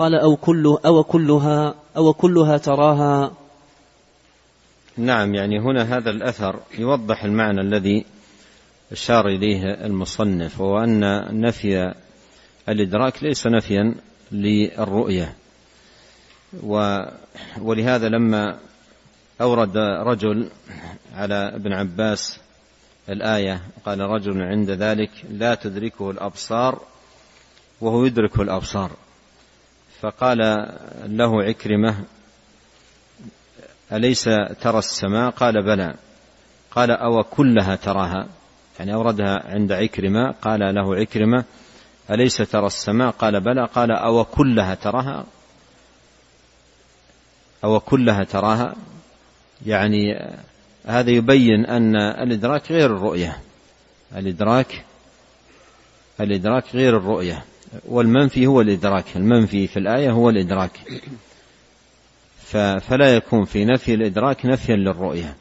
قال 0.00 0.14
أو 0.14 0.36
كله 0.36 0.78
أو 0.86 1.04
كلها 1.04 1.74
أو 1.96 2.12
كلها 2.12 2.56
تراها. 2.56 3.32
نعم 4.96 5.34
يعني 5.34 5.60
هنا 5.60 5.96
هذا 5.96 6.10
الأثر 6.10 6.60
يوضح 6.78 7.24
المعنى 7.24 7.60
الذي 7.60 8.04
أشار 8.92 9.28
إليه 9.28 9.86
المصنف 9.86 10.60
وهو 10.60 10.78
أن 10.78 11.00
نفي 11.40 11.94
الإدراك 12.68 13.22
ليس 13.22 13.46
نفيا 13.46 13.94
للرؤية. 14.32 15.34
ولهذا 17.60 18.08
لما 18.08 18.58
أورد 19.40 19.76
رجل 19.76 20.50
على 21.14 21.34
ابن 21.34 21.72
عباس 21.72 22.40
الآية 23.08 23.60
قال 23.86 24.00
رجل 24.00 24.42
عند 24.42 24.70
ذلك 24.70 25.10
لا 25.30 25.54
تدركه 25.54 26.10
الأبصار 26.10 26.82
وهو 27.80 28.04
يدرك 28.04 28.40
الأبصار. 28.40 28.90
فقال 30.00 30.38
له 31.04 31.42
عكرمة 31.42 32.04
أليس 33.92 34.24
ترى 34.60 34.78
السماء؟ 34.78 35.30
قال 35.30 35.62
بلى. 35.62 35.94
قال 36.70 36.90
أو 36.90 37.22
كلها 37.22 37.76
تراها؟ 37.76 38.28
يعني 38.78 38.94
أوردها 38.94 39.42
عند 39.44 39.72
عكرمة. 39.72 40.34
قال 40.42 40.60
له 40.74 40.96
عكرمة 40.96 41.44
أليس 42.10 42.36
ترى 42.36 42.66
السماء؟ 42.66 43.10
قال 43.10 43.40
بلى. 43.40 43.66
قال 43.74 43.90
أو 43.90 44.24
كلها 44.24 44.74
تراها؟ 44.74 45.24
أو 47.64 47.80
كلها 47.80 48.24
تراها؟ 48.24 48.74
يعني 49.66 50.30
هذا 50.86 51.10
يبين 51.10 51.66
أن 51.66 51.96
الإدراك 51.96 52.72
غير 52.72 52.96
الرؤية. 52.96 53.42
الإدراك 54.16 54.84
الإدراك 56.20 56.64
غير 56.74 56.96
الرؤية. 56.96 57.44
والمنفي 57.88 58.46
هو 58.46 58.60
الإدراك. 58.60 59.04
المنفي 59.16 59.66
في 59.66 59.78
الآية 59.78 60.10
هو 60.10 60.30
الإدراك. 60.30 60.80
فلا 62.80 63.16
يكون 63.16 63.44
في 63.44 63.64
نفي 63.64 63.94
الإدراك 63.94 64.46
نفيا 64.46 64.76
للرؤية. 64.76 65.36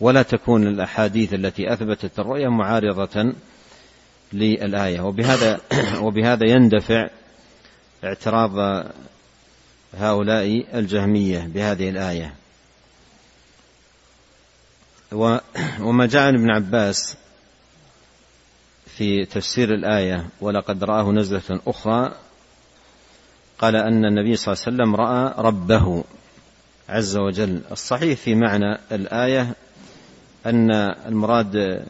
ولا 0.00 0.22
تكون 0.22 0.66
الأحاديث 0.66 1.34
التي 1.34 1.72
أثبتت 1.72 2.18
الرؤية 2.18 2.48
معارضة 2.48 3.32
للآية. 4.32 5.00
وبهذا 5.00 5.60
وبهذا 6.04 6.50
يندفع 6.50 7.08
اعتراض 8.04 8.84
هؤلاء 9.94 10.64
الجهمية 10.74 11.38
بهذه 11.38 11.88
الآية. 11.88 12.34
وما 15.80 16.06
جاء 16.06 16.22
عن 16.22 16.34
ابن 16.34 16.50
عباس 16.50 17.16
في 18.98 19.24
تفسير 19.24 19.74
الآية 19.74 20.28
ولقد 20.40 20.84
رآه 20.84 21.12
نزلة 21.12 21.60
أخرى 21.66 22.14
قال 23.58 23.76
أن 23.76 24.04
النبي 24.04 24.36
صلى 24.36 24.54
الله 24.54 24.64
عليه 24.66 24.76
وسلم 24.76 24.96
رأى 24.96 25.34
ربه 25.38 26.04
عز 26.88 27.16
وجل. 27.16 27.60
الصحيح 27.70 28.18
في 28.18 28.34
معنى 28.34 28.78
الآية 28.92 29.54
أن 30.46 30.70
المراد 31.06 31.84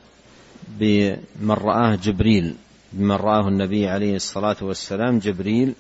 بمن 0.68 1.50
رآه 1.50 1.94
جبريل 1.94 2.56
بمن 2.92 3.16
رآه 3.16 3.48
النبي 3.48 3.88
عليه 3.88 4.16
الصلاة 4.16 4.56
والسلام 4.60 5.18
جبريل 5.18 5.74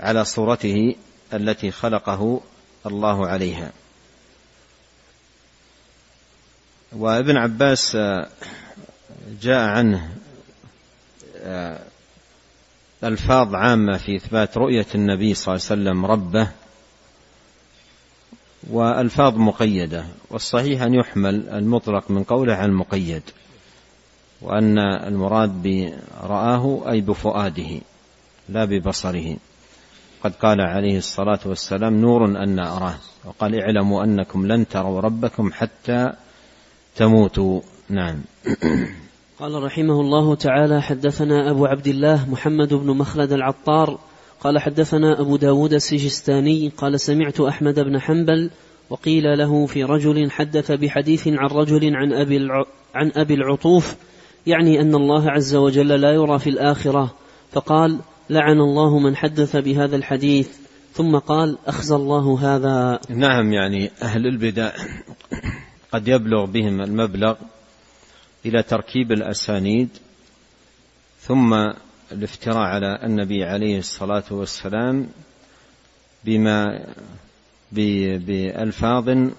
على 0.00 0.24
صورته 0.24 0.94
التي 1.32 1.70
خلقه 1.70 2.40
الله 2.86 3.26
عليها. 3.26 3.72
وابن 6.92 7.36
عباس 7.36 7.96
جاء 9.42 9.60
عنه 9.68 10.21
ألفاظ 13.04 13.54
عامة 13.54 13.96
في 13.96 14.16
إثبات 14.16 14.58
رؤية 14.58 14.86
النبي 14.94 15.34
صلى 15.34 15.54
الله 15.54 15.66
عليه 15.70 15.82
وسلم 15.82 16.06
ربه 16.06 16.48
وألفاظ 18.70 19.36
مقيدة 19.36 20.04
والصحيح 20.30 20.82
أن 20.82 20.94
يحمل 20.94 21.48
المطلق 21.48 22.10
من 22.10 22.24
قوله 22.24 22.54
على 22.54 22.66
المقيد 22.66 23.22
وأن 24.42 24.78
المراد 24.78 25.62
برآه 25.62 26.90
أي 26.90 27.00
بفؤاده 27.00 27.80
لا 28.48 28.64
ببصره. 28.64 29.36
قد 30.24 30.34
قال 30.34 30.60
عليه 30.60 30.98
الصلاة 30.98 31.38
والسلام 31.46 32.00
نور 32.00 32.24
أن 32.24 32.58
أراه 32.58 32.98
وقال 33.24 33.60
اعلموا 33.60 34.04
أنكم 34.04 34.46
لن 34.46 34.68
تروا 34.68 35.00
ربكم 35.00 35.52
حتى 35.52 36.12
تموتوا. 36.96 37.60
نعم. 37.88 38.22
قال 39.42 39.62
رحمه 39.62 40.00
الله 40.00 40.34
تعالى 40.34 40.82
حدثنا 40.82 41.50
أبو 41.50 41.66
عبد 41.66 41.86
الله 41.86 42.30
محمد 42.30 42.74
بن 42.74 42.96
مخلد 42.96 43.32
العطار 43.32 43.98
قال 44.40 44.58
حدثنا 44.58 45.20
أبو 45.20 45.36
داود 45.36 45.72
السجستاني 45.72 46.72
قال 46.76 47.00
سمعت 47.00 47.40
أحمد 47.40 47.80
بن 47.80 48.00
حنبل 48.00 48.50
وقيل 48.90 49.38
له 49.38 49.66
في 49.66 49.84
رجل 49.84 50.30
حدث 50.30 50.72
بحديث 50.72 51.28
عن 51.28 51.46
رجل 51.46 51.96
عن 51.96 52.12
أبي, 52.12 52.38
عن 52.94 53.12
أبي 53.16 53.34
العطوف 53.34 53.96
يعني 54.46 54.80
أن 54.80 54.94
الله 54.94 55.30
عز 55.30 55.54
وجل 55.54 55.88
لا 55.88 56.10
يرى 56.10 56.38
في 56.38 56.50
الآخرة 56.50 57.14
فقال 57.52 57.98
لعن 58.30 58.60
الله 58.60 58.98
من 58.98 59.16
حدث 59.16 59.56
بهذا 59.56 59.96
الحديث 59.96 60.48
ثم 60.92 61.18
قال 61.18 61.58
أخزى 61.66 61.94
الله 61.94 62.38
هذا. 62.42 63.00
نعم 63.08 63.52
يعني 63.52 63.90
أهل 64.02 64.26
البدع 64.26 64.70
قد 65.92 66.08
يبلغ 66.08 66.44
بهم 66.44 66.80
المبلغ 66.80 67.34
إلى 68.46 68.62
تركيب 68.62 69.12
الأسانيد 69.12 69.88
ثم 71.20 71.54
الافتراء 72.12 72.58
على 72.58 72.98
النبي 73.02 73.44
عليه 73.44 73.78
الصلاة 73.78 74.24
والسلام 74.30 75.08
بما 76.24 76.86
بألفاظ 77.72 79.30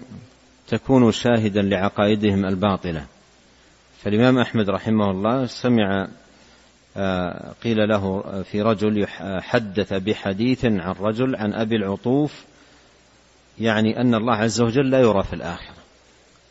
تكون 0.68 1.12
شاهدا 1.12 1.62
لعقائدهم 1.62 2.45
الباطلة. 2.45 3.06
فالإمام 4.04 4.39
أحمد 4.39 4.70
رحمه 4.70 5.12
الله 5.12 5.45
سمع 5.45 6.08
آه، 6.97 7.54
قيل 7.64 7.89
له 7.89 8.22
في 8.43 8.62
رجل 8.62 9.08
حدث 9.41 9.93
بحديث 9.93 10.66
عن 10.66 10.95
رجل 10.99 11.36
عن 11.36 11.54
أبي 11.54 11.76
العطوف 11.76 12.43
يعني 13.60 14.01
أن 14.01 14.16
الله 14.16 14.36
عز 14.36 14.62
وجل 14.62 14.89
لا 14.89 14.99
يرى 14.99 15.24
في 15.24 15.34
الآخرة. 15.34 15.76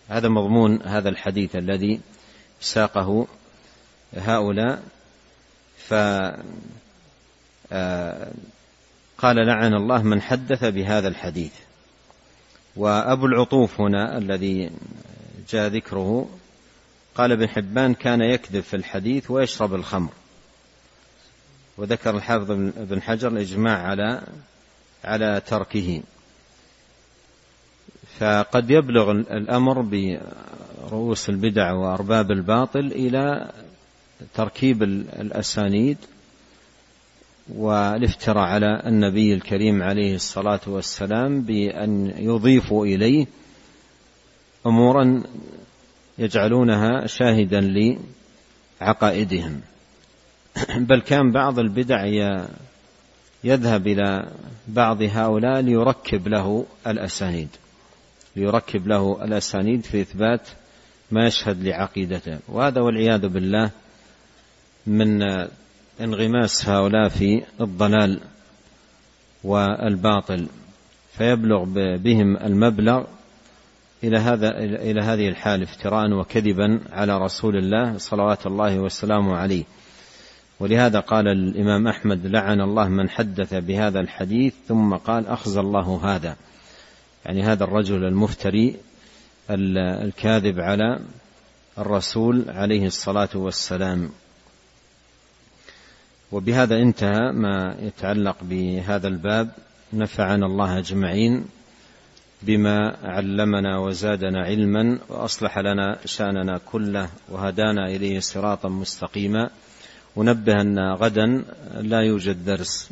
هذا 0.09 0.28
مضمون 0.28 0.82
هذا 0.82 1.09
الحديث 1.09 1.57
الذي 1.57 2.00
ساقه 2.62 3.26
هؤلاء 4.16 4.82
ف 5.76 5.94
آه، 7.72 8.32
لعن 9.22 9.74
الله 9.74 10.02
من 10.02 10.22
حدث 10.22 10.64
بهذا 10.64 11.08
الحديث. 11.08 11.52
وأبو 12.76 13.26
العطوف 13.26 13.80
هنا 13.80 14.18
الذي 14.18 14.70
جاء 15.48 15.68
ذكره 15.68 16.28
قال 17.14 17.32
ابن 17.32 17.48
حبان 17.48 17.94
كان 17.94 18.20
يكذب 18.20 18.60
في 18.60 18.76
الحديث 18.76 19.30
ويشرب 19.30 19.74
الخمر. 19.74 20.10
وذكر 21.78 22.16
الحافظ 22.16 22.50
ابن 22.50 23.02
حجر 23.02 23.28
الإجماع 23.28 23.82
على 23.82 24.22
على 25.04 25.42
تركه. 25.46 26.02
فقد 28.18 28.70
يبلغ 28.70 29.10
الأمر 29.10 29.80
برؤوس 30.83 31.28
البدع 31.28 31.72
وأرباب 31.72 32.30
الباطل 32.30 32.87
إلى 32.87 33.51
تركيب 34.35 34.83
الأسانيد 34.83 35.97
والافتراء 37.49 38.45
على 38.45 38.83
النبي 38.87 39.35
الكريم 39.35 39.83
عليه 39.83 40.14
الصلاة 40.14 40.61
والسلام 40.66 41.43
بأن 41.43 42.12
يضيفوا 42.16 42.87
إليه 42.87 43.26
أمورا 44.66 45.22
يجعلونها 46.18 47.07
شاهدا 47.07 47.97
لعقائدهم. 48.80 49.61
بل 50.89 51.01
كان 51.01 51.33
بعض 51.33 51.59
البدع 51.59 52.05
يذهب 53.45 53.87
إلى 53.87 54.33
بعض 54.68 55.03
هؤلاء 55.03 55.61
ليركب 55.61 56.28
له 56.28 56.66
الأسانيد. 56.87 57.49
ليركب 58.37 58.87
له 58.87 59.24
الأسانيد 59.24 59.85
في 59.85 60.01
إثبات 60.01 60.49
ما 61.12 61.26
يشهد 61.26 61.64
لعقيدته. 61.64 62.38
وهذا 62.48 62.80
والعياذ 62.80 63.28
بالله 63.28 63.70
من 64.86 65.22
انغماس 66.00 66.68
هؤلاء 66.68 67.08
في 67.08 67.42
الضلال 67.60 68.20
والباطل. 69.44 70.46
فيبلغ 71.12 71.64
بهم 71.96 72.36
المبلغ 72.36 73.04
إلى 74.04 74.18
هذا 74.18 74.58
إلى 74.58 75.00
هذه 75.00 75.28
الحال 75.28 75.62
افتراء 75.62 76.12
وكذبا 76.12 76.80
على 76.92 77.18
رسول 77.18 77.56
الله 77.56 77.98
صلوات 77.98 78.46
الله 78.46 78.78
وسلامه 78.78 79.36
عليه. 79.36 79.64
ولهذا 80.60 81.00
قال 81.00 81.28
الإمام 81.28 81.88
أحمد 81.88 82.26
لعن 82.26 82.60
الله 82.60 82.88
من 82.88 83.08
حدث 83.08 83.54
بهذا 83.54 84.00
الحديث 84.00 84.54
ثم 84.68 84.94
قال 84.94 85.26
أخزى 85.26 85.60
الله 85.60 86.00
هذا. 86.04 86.36
يعني 87.26 87.42
هذا 87.42 87.64
الرجل 87.64 88.04
المفتري 88.04 88.76
الكاذب 89.51 90.61
على 90.61 91.01
الرسول 91.78 92.45
عليه 92.49 92.86
الصلاة 92.86 93.28
والسلام. 93.34 94.11
وبهذا 96.32 96.76
انتهى 96.76 97.32
ما 97.32 97.76
يتعلق 97.80 98.36
بهذا 98.43 99.09
الباب. 99.09 99.51
نفعنا 99.93 100.47
الله 100.47 100.78
أجمعين 100.78 101.45
بما 102.43 102.97
علمنا 103.03 103.78
وزادنا 103.78 104.43
علما 104.45 104.99
وأصلح 105.09 105.59
لنا 105.59 105.99
شأننا 106.05 106.61
كله 106.66 107.11
وهدانا 107.28 107.86
إليه 107.86 108.20
صراطا 108.20 108.68
مستقيما. 108.68 109.51
ونبه 110.16 110.61
أن 110.61 110.78
غدا 110.78 111.45
لا 111.80 112.01
يوجد 112.01 112.45
درس 112.45 112.90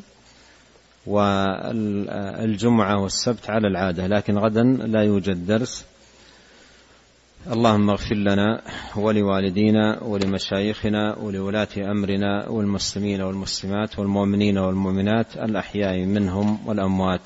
والجمعة 1.07 2.99
والسبت 3.03 3.51
على 3.51 3.69
العادة 3.69 4.07
لكن 4.07 4.39
غدا 4.39 4.63
لا 4.63 5.03
يوجد 5.03 5.47
درس. 5.47 5.85
اللهم 7.47 7.91
اغفر 7.91 8.15
لنا 8.15 8.63
ولوالدينا 8.97 10.03
ولمشايخنا 10.03 11.17
ولولاة 11.19 11.69
أمرنا 11.79 12.49
والمسلمين 12.49 13.23
والمسلمات 13.23 13.99
والمؤمنين 13.99 14.59
والمؤمنات 14.59 15.37
الأحياء 15.37 15.99
منهم 16.07 16.59
والأموات. 16.67 17.21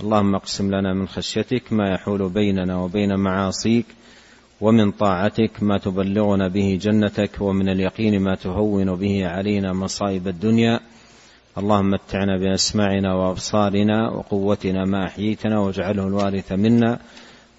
اللهم 0.00 0.34
اقسم 0.34 0.74
لنا 0.74 0.94
من 0.94 1.08
خشيتك 1.08 1.72
ما 1.72 1.94
يحول 1.94 2.28
بيننا 2.28 2.76
وبين 2.76 3.14
معاصيك 3.14 3.86
ومن 4.60 4.90
طاعتك 4.90 5.62
ما 5.62 5.78
تبلغنا 5.78 6.48
به 6.48 6.78
جنتك 6.82 7.40
ومن 7.40 7.68
اليقين 7.68 8.22
ما 8.22 8.34
تهون 8.34 8.96
به 8.96 9.26
علينا 9.26 9.72
مصائب 9.72 10.28
الدنيا. 10.28 10.80
اللهم 11.58 11.90
متعنا 11.90 12.38
بأسماعنا 12.38 13.14
وأبصارنا 13.14 14.10
وقوتنا 14.10 14.84
ما 14.84 15.06
أحييتنا 15.06 15.58
واجعله 15.58 16.06
الوارث 16.06 16.52
منا. 16.52 16.98